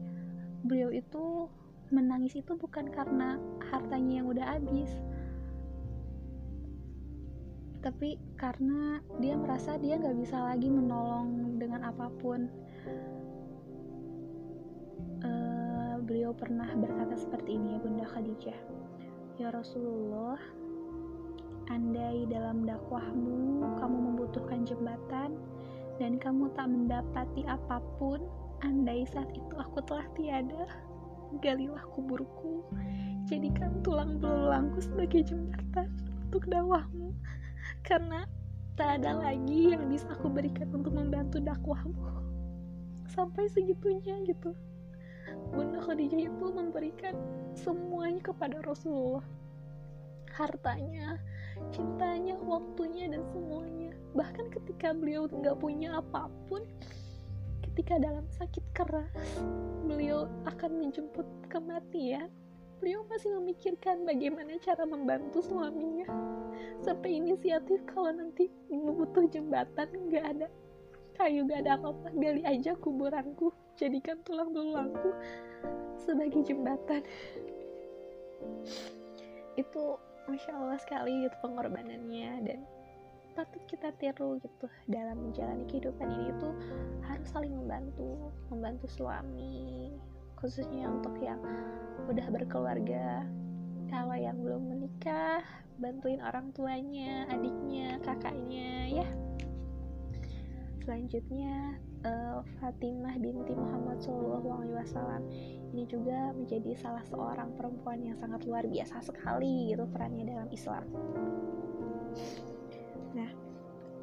beliau 0.64 0.88
itu 0.88 1.44
menangis 1.92 2.40
itu 2.40 2.56
bukan 2.56 2.88
karena 2.88 3.36
hartanya 3.68 4.24
yang 4.24 4.32
udah 4.32 4.56
habis. 4.56 4.88
Tapi 7.84 8.16
karena 8.40 9.04
dia 9.20 9.36
merasa 9.36 9.76
dia 9.76 10.00
nggak 10.00 10.24
bisa 10.24 10.40
lagi 10.40 10.72
menolong 10.72 11.60
dengan 11.60 11.84
apa 11.84 12.08
pun 12.16 12.48
beliau 16.26 16.42
pernah 16.42 16.66
berkata 16.74 17.14
seperti 17.14 17.54
ini 17.54 17.78
ya 17.78 17.86
Bunda 17.86 18.02
Khadijah 18.02 18.58
ya 19.38 19.46
Rasulullah 19.54 20.34
andai 21.70 22.26
dalam 22.26 22.66
dakwahmu 22.66 23.62
kamu 23.78 23.96
membutuhkan 24.10 24.66
jembatan 24.66 25.38
dan 26.02 26.18
kamu 26.18 26.50
tak 26.58 26.66
mendapati 26.66 27.46
apa 27.46 27.78
pun, 28.02 28.26
andai 28.66 29.06
saat 29.06 29.30
itu 29.38 29.54
aku 29.54 29.78
telah 29.86 30.02
tiada, 30.18 30.66
galilah 31.46 31.86
kuburku, 31.94 32.66
jadikan 33.30 33.78
tulang 33.86 34.18
belulangku 34.18 34.82
sebagai 34.82 35.30
jembatan 35.30 35.94
untuk 36.26 36.42
dakwahmu, 36.50 37.14
karena 37.86 38.26
tak 38.74 38.98
ada 38.98 39.14
lagi 39.14 39.78
yang 39.78 39.86
bisa 39.86 40.10
aku 40.10 40.26
berikan 40.26 40.74
untuk 40.74 40.90
membantu 40.90 41.38
dakwahmu. 41.38 41.94
Sampai 43.14 43.46
segitunya 43.46 44.26
gitu. 44.26 44.58
Bunda 45.52 45.78
Khadijah 45.82 46.30
itu 46.30 46.46
memberikan 46.50 47.14
semuanya 47.54 48.20
kepada 48.22 48.58
Rasulullah. 48.64 49.24
Hartanya, 50.32 51.16
cintanya, 51.72 52.36
waktunya, 52.44 53.08
dan 53.08 53.24
semuanya. 53.32 53.94
Bahkan 54.12 54.52
ketika 54.52 54.92
beliau 54.92 55.30
nggak 55.30 55.56
punya 55.60 55.96
apa 55.98 56.28
pun 56.50 56.64
ketika 57.64 58.00
dalam 58.00 58.24
sakit 58.32 58.64
keras 58.72 59.12
beliau 59.84 60.28
akan 60.48 60.80
menjemput 60.80 61.24
kematian. 61.48 62.28
Beliau 62.76 63.08
masih 63.08 63.32
memikirkan 63.40 64.04
bagaimana 64.04 64.60
cara 64.60 64.84
membantu 64.84 65.40
suaminya. 65.40 66.04
Sampai 66.84 67.16
inisiatif 67.16 67.80
kalau 67.88 68.12
nanti 68.12 68.52
butuh 68.68 69.24
jembatan 69.32 69.88
nggak 70.12 70.24
ada 70.36 70.48
kayu 71.16 71.48
gak 71.48 71.64
ada 71.64 71.80
apa-apa 71.80 72.12
gali 72.12 72.44
aja 72.44 72.76
kuburanku 72.76 73.48
jadikan 73.76 74.20
tulang 74.24 74.50
belulangku 74.52 75.12
sebagai 76.00 76.42
jembatan. 76.44 77.04
Itu 79.56 80.00
masya 80.26 80.52
Allah 80.58 80.80
sekali 80.82 81.28
gitu 81.28 81.36
pengorbanannya 81.44 82.30
dan 82.44 82.58
patut 83.36 83.60
kita 83.68 83.92
tiru 84.00 84.40
gitu 84.40 84.66
dalam 84.88 85.28
menjalani 85.28 85.68
kehidupan 85.68 86.08
ini 86.08 86.32
tuh 86.40 86.56
harus 87.04 87.28
saling 87.28 87.52
membantu 87.52 88.32
membantu 88.48 88.88
suami 88.88 89.92
khususnya 90.40 90.88
untuk 90.88 91.16
yang 91.20 91.40
udah 92.08 92.26
berkeluarga. 92.32 93.24
Kalau 93.86 94.16
yang 94.18 94.40
belum 94.42 94.72
menikah 94.72 95.44
bantuin 95.78 96.18
orang 96.24 96.50
tuanya 96.56 97.28
adiknya 97.28 98.00
kakaknya 98.02 99.04
ya. 99.04 99.08
Selanjutnya 100.82 101.76
uh, 102.04 102.44
Fatimah 102.60 103.16
binti 103.16 103.56
Muhammad 103.56 104.02
SAW 104.02 105.22
ini 105.72 105.84
juga 105.88 106.32
menjadi 106.36 106.72
salah 106.76 107.04
seorang 107.04 107.52
perempuan 107.56 108.00
yang 108.04 108.16
sangat 108.16 108.44
luar 108.44 108.64
biasa 108.68 109.00
sekali 109.04 109.72
gitu 109.72 109.84
perannya 109.88 110.24
dalam 110.28 110.48
Islam. 110.52 110.84
Nah 113.16 113.30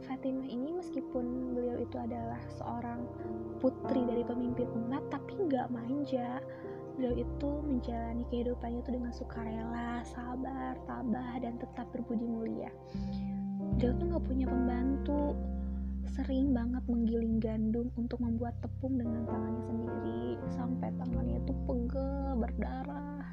Fatimah 0.04 0.46
ini 0.46 0.76
meskipun 0.76 1.56
beliau 1.56 1.80
itu 1.80 1.96
adalah 1.96 2.40
seorang 2.60 3.08
putri 3.64 4.04
dari 4.04 4.24
pemimpin 4.28 4.68
umat 4.86 5.04
tapi 5.08 5.40
nggak 5.40 5.72
manja. 5.72 6.44
Beliau 6.94 7.26
itu 7.26 7.50
menjalani 7.66 8.22
kehidupannya 8.30 8.86
itu 8.86 8.92
dengan 8.94 9.10
sukarela, 9.10 10.06
sabar, 10.06 10.78
tabah, 10.86 11.42
dan 11.42 11.58
tetap 11.58 11.90
berbudi 11.90 12.30
mulia. 12.30 12.70
Beliau 13.82 13.98
tuh 13.98 14.06
nggak 14.14 14.26
punya 14.30 14.46
pembantu, 14.46 15.34
sering 16.12 16.52
banget 16.52 16.84
menggiling 16.92 17.40
gandum 17.40 17.88
untuk 17.96 18.20
membuat 18.20 18.58
tepung 18.60 19.00
dengan 19.00 19.24
tangannya 19.30 19.64
sendiri. 19.64 20.24
Sampai 20.52 20.90
tangannya 21.00 21.40
itu 21.40 21.54
pegel 21.64 22.36
berdarah. 22.38 23.26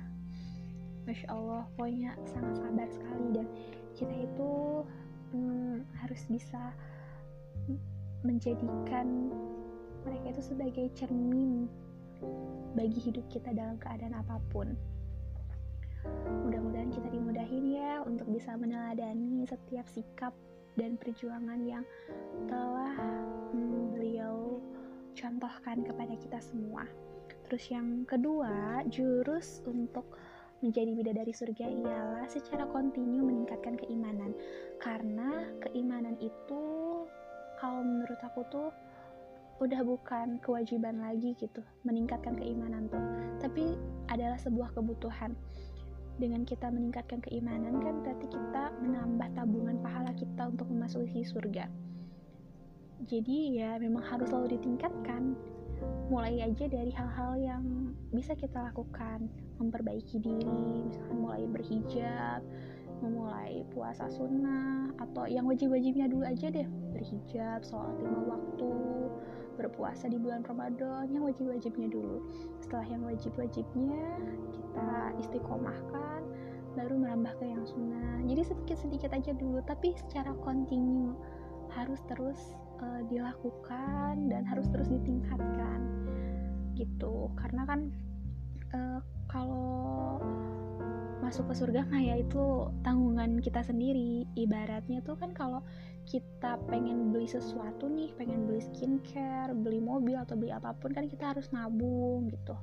Masya 1.09 1.27
Allah 1.33 1.65
pokoknya 1.75 2.15
sangat 2.29 2.55
sabar 2.63 2.89
sekali. 2.93 3.27
Dan 3.35 3.47
kita 3.99 4.15
itu 4.15 4.51
hmm, 5.35 5.83
harus 5.99 6.23
bisa 6.31 6.71
menjadikan 8.23 9.33
mereka 10.05 10.33
itu 10.37 10.43
sebagai 10.53 10.87
cermin 10.97 11.69
bagi 12.77 13.01
hidup 13.01 13.25
kita 13.33 13.53
dalam 13.53 13.77
keadaan 13.81 14.17
apa 14.17 14.37
pun. 14.53 14.77
Mudah-mudahan 16.49 16.89
kita 16.89 17.09
dimudahin 17.13 17.77
ya 17.77 18.01
untuk 18.05 18.29
bisa 18.33 18.57
meneladani 18.57 19.45
setiap 19.45 19.85
sikap 19.93 20.33
dan 20.79 20.95
perjuangan 20.99 21.61
yang 21.67 21.85
telah 22.47 22.95
hmm, 23.51 23.95
beliau 23.95 24.59
contohkan 25.15 25.83
kepada 25.83 26.15
kita 26.19 26.39
semua. 26.39 26.87
Terus 27.47 27.67
yang 27.71 28.07
kedua, 28.07 28.87
jurus 28.87 29.63
untuk 29.67 30.07
menjadi 30.61 30.93
bidadari 30.93 31.33
surga 31.33 31.67
ialah 31.67 32.27
secara 32.31 32.69
kontinu 32.71 33.27
meningkatkan 33.27 33.75
keimanan. 33.81 34.37
Karena 34.79 35.49
keimanan 35.67 36.15
itu 36.23 36.63
kalau 37.59 37.83
menurut 37.83 38.21
aku 38.23 38.47
tuh 38.53 38.71
udah 39.61 39.85
bukan 39.85 40.41
kewajiban 40.41 41.05
lagi 41.05 41.37
gitu 41.37 41.61
meningkatkan 41.85 42.33
keimanan 42.33 42.89
tuh, 42.89 43.03
tapi 43.45 43.77
adalah 44.09 44.41
sebuah 44.41 44.73
kebutuhan 44.73 45.37
dengan 46.21 46.45
kita 46.45 46.69
meningkatkan 46.69 47.25
keimanan 47.25 47.81
kan 47.81 47.97
berarti 48.05 48.29
kita 48.29 48.77
menambah 48.85 49.29
tabungan 49.33 49.81
pahala 49.81 50.13
kita 50.13 50.53
untuk 50.53 50.69
memasuki 50.69 51.25
surga. 51.25 51.67
Jadi 53.09 53.57
ya 53.57 53.81
memang 53.81 54.05
harus 54.05 54.29
selalu 54.29 54.61
ditingkatkan. 54.61 55.33
Mulai 56.13 56.45
aja 56.45 56.69
dari 56.69 56.93
hal-hal 56.93 57.33
yang 57.41 57.65
bisa 58.13 58.37
kita 58.37 58.69
lakukan. 58.69 59.33
Memperbaiki 59.57 60.21
diri 60.21 60.85
misalkan 60.85 61.17
mulai 61.17 61.49
berhijab 61.49 62.45
memulai 63.01 63.65
puasa 63.73 64.13
sunnah 64.13 64.93
atau 65.01 65.25
yang 65.25 65.49
wajib-wajibnya 65.49 66.05
dulu 66.13 66.29
aja 66.29 66.53
deh. 66.53 66.69
Berhijab 66.93 67.65
sholat 67.65 67.97
lima 67.97 68.21
waktu 68.37 68.73
berpuasa 69.61 70.09
di 70.09 70.17
bulan 70.17 70.41
Ramadan 70.49 71.13
yang 71.13 71.29
wajib-wajibnya 71.29 71.93
dulu. 71.93 72.25
Setelah 72.65 72.87
yang 72.89 73.03
wajib-wajibnya 73.05 74.01
kita 74.57 74.91
istiqomahkan 75.21 76.21
baru 76.79 76.95
merambah 76.97 77.37
ke 77.37 77.45
yang 77.45 77.65
sunnah. 77.69 78.25
Jadi 78.25 78.43
sedikit-sedikit 78.47 79.11
aja 79.13 79.33
dulu 79.37 79.61
tapi 79.69 79.93
secara 80.01 80.33
kontinu 80.41 81.13
harus 81.77 82.01
terus 82.09 82.57
uh, 82.81 83.03
dilakukan 83.07 84.33
dan 84.33 84.43
harus 84.49 84.67
terus 84.73 84.89
ditingkatkan 84.89 85.81
gitu. 86.79 87.29
Karena 87.37 87.63
kan 87.69 87.81
uh, 88.73 89.01
kalau 89.29 90.19
masuk 91.21 91.47
ke 91.53 91.55
surga 91.63 91.87
mah 91.87 92.03
ya 92.03 92.19
itu 92.19 92.73
tanggungan 92.83 93.39
kita 93.39 93.63
sendiri. 93.63 94.27
Ibaratnya 94.35 95.05
tuh 95.05 95.15
kan 95.15 95.31
kalau 95.37 95.63
kita 96.09 96.57
pengen 96.69 97.13
beli 97.13 97.29
sesuatu 97.29 97.87
nih 97.87 98.13
pengen 98.17 98.49
beli 98.49 98.61
skincare 98.61 99.53
beli 99.53 99.79
mobil 99.79 100.17
atau 100.17 100.35
beli 100.35 100.51
apa 100.51 100.75
pun 100.77 100.93
kan 100.93 101.07
kita 101.07 101.37
harus 101.37 101.49
nabung 101.53 102.29
gitu 102.33 102.57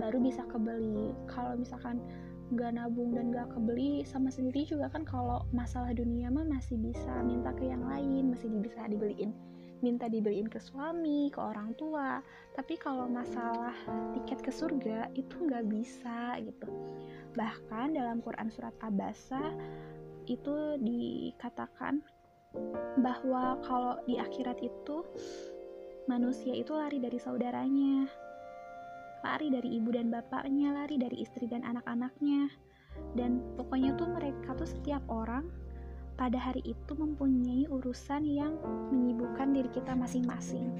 baru 0.00 0.18
bisa 0.20 0.42
kebeli 0.48 1.14
kalau 1.30 1.54
misalkan 1.58 2.02
nggak 2.52 2.76
nabung 2.76 3.16
dan 3.16 3.32
nggak 3.32 3.48
kebeli 3.56 4.04
sama 4.04 4.28
sendiri 4.28 4.68
juga 4.68 4.92
kan 4.92 5.02
kalau 5.02 5.48
masalah 5.50 5.96
dunia 5.96 6.28
mah 6.28 6.44
masih 6.44 6.76
bisa 6.76 7.24
minta 7.24 7.56
ke 7.56 7.66
yang 7.68 7.82
lain 7.88 8.30
masih 8.32 8.52
bisa 8.60 8.84
dibeliin 8.84 9.32
minta 9.84 10.08
dibeliin 10.08 10.48
ke 10.48 10.56
suami, 10.56 11.28
ke 11.28 11.36
orang 11.36 11.76
tua. 11.76 12.24
Tapi 12.56 12.80
kalau 12.80 13.04
masalah 13.04 13.76
tiket 14.16 14.40
ke 14.40 14.48
surga 14.48 15.12
itu 15.12 15.36
nggak 15.36 15.68
bisa 15.68 16.40
gitu. 16.40 16.72
Bahkan 17.36 17.92
dalam 17.92 18.24
Quran 18.24 18.48
surat 18.48 18.72
Abasa 18.80 19.52
itu 20.24 20.80
dikatakan 20.80 22.00
bahwa 23.00 23.58
kalau 23.66 23.98
di 24.06 24.18
akhirat 24.18 24.62
itu 24.62 25.02
manusia 26.06 26.54
itu 26.54 26.70
lari 26.76 27.00
dari 27.00 27.18
saudaranya, 27.18 28.06
lari 29.24 29.48
dari 29.50 29.80
ibu 29.80 29.90
dan 29.90 30.12
bapaknya, 30.12 30.72
lari 30.72 31.00
dari 31.00 31.24
istri 31.24 31.48
dan 31.48 31.64
anak-anaknya. 31.64 32.52
Dan 33.18 33.42
pokoknya 33.58 33.98
tuh 33.98 34.06
mereka 34.06 34.54
tuh 34.54 34.68
setiap 34.68 35.02
orang 35.10 35.50
pada 36.14 36.38
hari 36.38 36.62
itu 36.62 36.92
mempunyai 36.94 37.66
urusan 37.66 38.22
yang 38.22 38.54
menyibukkan 38.94 39.50
diri 39.50 39.70
kita 39.74 39.98
masing-masing. 39.98 40.70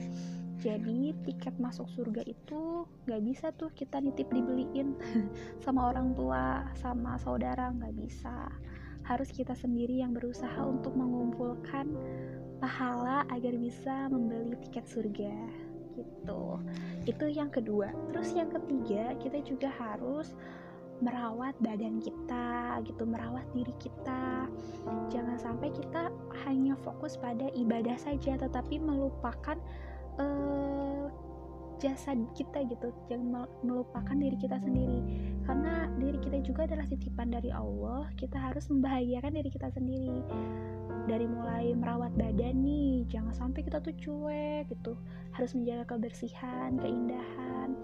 Jadi 0.63 1.13
tiket 1.27 1.59
masuk 1.59 1.91
surga 1.93 2.23
itu 2.25 2.87
gak 3.05 3.21
bisa 3.27 3.51
tuh 3.53 3.69
kita 3.75 4.01
nitip 4.01 4.31
dibeliin 4.31 4.95
sama 5.65 5.91
orang 5.91 6.15
tua, 6.15 6.71
sama 6.79 7.19
saudara, 7.19 7.75
gak 7.75 7.95
bisa 7.99 8.49
harus 9.05 9.29
kita 9.31 9.53
sendiri 9.53 10.01
yang 10.01 10.17
berusaha 10.17 10.61
untuk 10.65 10.97
mengumpulkan 10.97 11.93
pahala 12.59 13.29
agar 13.29 13.53
bisa 13.61 14.09
membeli 14.09 14.57
tiket 14.65 14.89
surga 14.89 15.37
gitu. 15.95 16.59
Itu 17.05 17.29
yang 17.29 17.53
kedua. 17.53 17.93
Terus 18.11 18.33
yang 18.33 18.51
ketiga 18.51 19.15
kita 19.21 19.45
juga 19.45 19.69
harus 19.71 20.33
merawat 21.03 21.53
badan 21.59 21.99
kita 22.01 22.81
gitu 22.87 23.05
merawat 23.05 23.45
diri 23.53 23.75
kita. 23.77 24.49
Jangan 25.13 25.37
sampai 25.37 25.69
kita 25.75 26.09
hanya 26.49 26.79
fokus 26.81 27.21
pada 27.21 27.51
ibadah 27.53 27.99
saja 27.99 28.41
tetapi 28.41 28.81
melupakan 28.81 29.59
uh, 30.19 31.11
jasad 31.83 32.19
kita 32.35 32.67
gitu 32.71 32.91
jangan 33.11 33.47
melupakan 33.63 34.17
diri 34.17 34.37
kita 34.39 34.59
sendiri. 34.63 35.01
Karena 35.45 35.91
diri 36.01 36.19
kita 36.23 36.39
juga 36.43 36.65
adalah 36.67 36.87
titipan 36.89 37.29
dari 37.31 37.51
Allah 37.51 38.09
kita 38.19 38.37
harus 38.39 38.67
membahagiakan 38.71 39.35
diri 39.35 39.51
kita 39.51 39.69
sendiri. 39.75 40.21
Dari 41.05 41.27
mulai 41.29 41.77
merawat 41.77 42.17
badan 42.17 42.65
nih 42.65 43.05
jangan 43.13 43.35
sampai 43.35 43.61
kita 43.67 43.83
tuh 43.83 43.95
cuek 43.97 44.71
gitu. 44.73 44.97
Harus 45.37 45.53
menjaga 45.53 45.97
kebersihan 45.97 46.79
keindahan. 46.81 47.77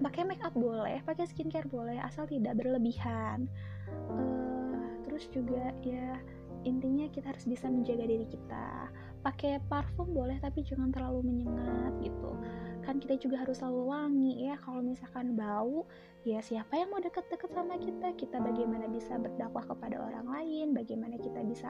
Pakai 0.00 0.24
make 0.24 0.40
up 0.40 0.56
boleh 0.56 1.04
pakai 1.04 1.28
skincare 1.28 1.68
boleh 1.68 2.00
asal 2.00 2.24
tidak 2.24 2.56
berlebihan. 2.56 3.46
Uh, 4.10 4.96
terus 5.06 5.28
juga 5.30 5.74
ya 5.84 6.16
intinya 6.64 7.08
kita 7.08 7.32
harus 7.32 7.48
bisa 7.48 7.72
menjaga 7.72 8.04
diri 8.04 8.26
kita 8.28 8.92
pakai 9.20 9.60
parfum 9.68 10.08
boleh 10.10 10.40
tapi 10.40 10.64
jangan 10.64 10.88
terlalu 10.88 11.28
menyengat 11.28 11.92
gitu. 12.00 12.32
Kan 12.80 12.96
kita 12.96 13.20
juga 13.20 13.44
harus 13.44 13.60
selalu 13.60 13.82
wangi 13.92 14.48
ya. 14.48 14.56
Kalau 14.64 14.80
misalkan 14.80 15.36
bau 15.36 15.84
ya 16.24 16.40
siapa 16.40 16.80
yang 16.80 16.88
mau 16.88 17.00
deket-deket 17.00 17.50
sama 17.52 17.76
kita? 17.76 18.16
Kita 18.16 18.40
bagaimana 18.40 18.88
bisa 18.88 19.20
berdakwah 19.20 19.64
kepada 19.68 20.00
orang 20.00 20.26
lain? 20.26 20.66
Bagaimana 20.72 21.20
kita 21.20 21.44
bisa 21.44 21.68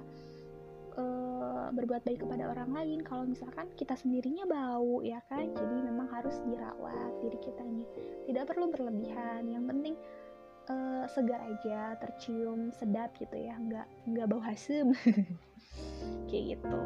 uh, 0.94 1.68
berbuat 1.74 2.06
baik 2.06 2.22
kepada 2.22 2.46
orang 2.46 2.70
lain? 2.70 2.98
Kalau 3.02 3.26
misalkan 3.26 3.66
kita 3.74 3.98
sendirinya 3.98 4.46
bau 4.46 5.02
ya 5.02 5.18
kan? 5.26 5.50
Jadi 5.50 5.76
memang 5.82 6.06
harus 6.14 6.38
dirawat 6.46 7.18
diri 7.20 7.38
kitanya 7.42 7.86
tidak 8.30 8.46
perlu 8.46 8.70
berlebihan. 8.70 9.50
Yang 9.50 9.64
penting 9.66 9.94
uh, 10.70 11.04
segar 11.10 11.42
aja 11.42 11.98
tercium 11.98 12.70
sedap 12.78 13.10
gitu 13.18 13.34
ya. 13.34 13.58
Nggak 13.58 13.86
nggak 14.06 14.26
bau 14.30 14.40
hasem 14.40 14.94
kayak 16.30 16.56
gitu 16.56 16.82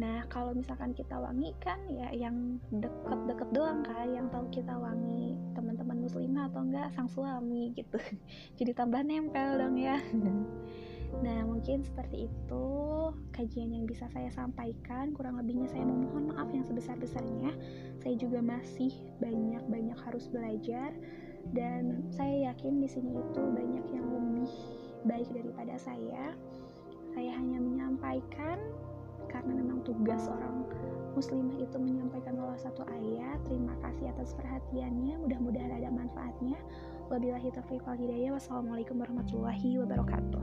Nah, 0.00 0.24
kalau 0.32 0.56
misalkan 0.56 0.96
kita 0.96 1.20
wangi 1.20 1.52
kan 1.60 1.76
ya 1.92 2.08
yang 2.16 2.56
deket-deket 2.72 3.52
doang 3.52 3.84
kan, 3.84 4.08
yang 4.08 4.32
tahu 4.32 4.48
kita 4.48 4.72
wangi 4.72 5.36
teman-teman 5.52 6.00
muslimah 6.00 6.48
atau 6.48 6.64
enggak 6.64 6.88
sang 6.96 7.04
suami 7.04 7.76
gitu. 7.76 8.00
Jadi 8.58 8.72
tambah 8.72 9.04
nempel 9.04 9.60
dong 9.60 9.76
ya. 9.76 10.00
Nah, 11.10 11.42
mungkin 11.42 11.82
seperti 11.82 12.30
itu 12.30 12.66
kajian 13.34 13.74
yang 13.74 13.82
bisa 13.82 14.06
saya 14.14 14.30
sampaikan. 14.30 15.10
Kurang 15.10 15.42
lebihnya 15.42 15.66
saya 15.66 15.82
memohon 15.82 16.30
maaf 16.30 16.46
yang 16.54 16.62
sebesar-besarnya. 16.62 17.50
Saya 17.98 18.14
juga 18.14 18.38
masih 18.38 18.94
banyak-banyak 19.18 19.98
harus 20.06 20.30
belajar 20.30 20.94
dan 21.50 22.06
saya 22.14 22.54
yakin 22.54 22.78
di 22.78 22.86
sini 22.86 23.10
itu 23.18 23.42
banyak 23.42 23.86
yang 23.90 24.06
lebih 24.06 24.54
baik 25.02 25.28
daripada 25.34 25.74
saya. 25.82 26.30
Saya 27.10 27.34
hanya 27.34 27.58
menyampaikan 27.58 28.62
karena 29.30 29.52
memang 29.54 29.86
tugas 29.86 30.26
orang 30.26 30.66
muslimah 31.14 31.58
itu 31.58 31.76
menyampaikan 31.78 32.34
salah 32.34 32.58
satu 32.58 32.82
ayat. 32.90 33.38
Terima 33.46 33.74
kasih 33.82 34.10
atas 34.10 34.34
perhatiannya. 34.34 35.22
Mudah-mudahan 35.22 35.72
ada 35.78 35.90
manfaatnya. 35.90 36.58
Wabillahi 37.10 37.54
taufiq 37.54 37.82
wal 37.86 37.98
hidayah. 37.98 38.34
Wassalamualaikum 38.34 38.98
warahmatullahi 38.98 39.78
wabarakatuh 39.82 40.42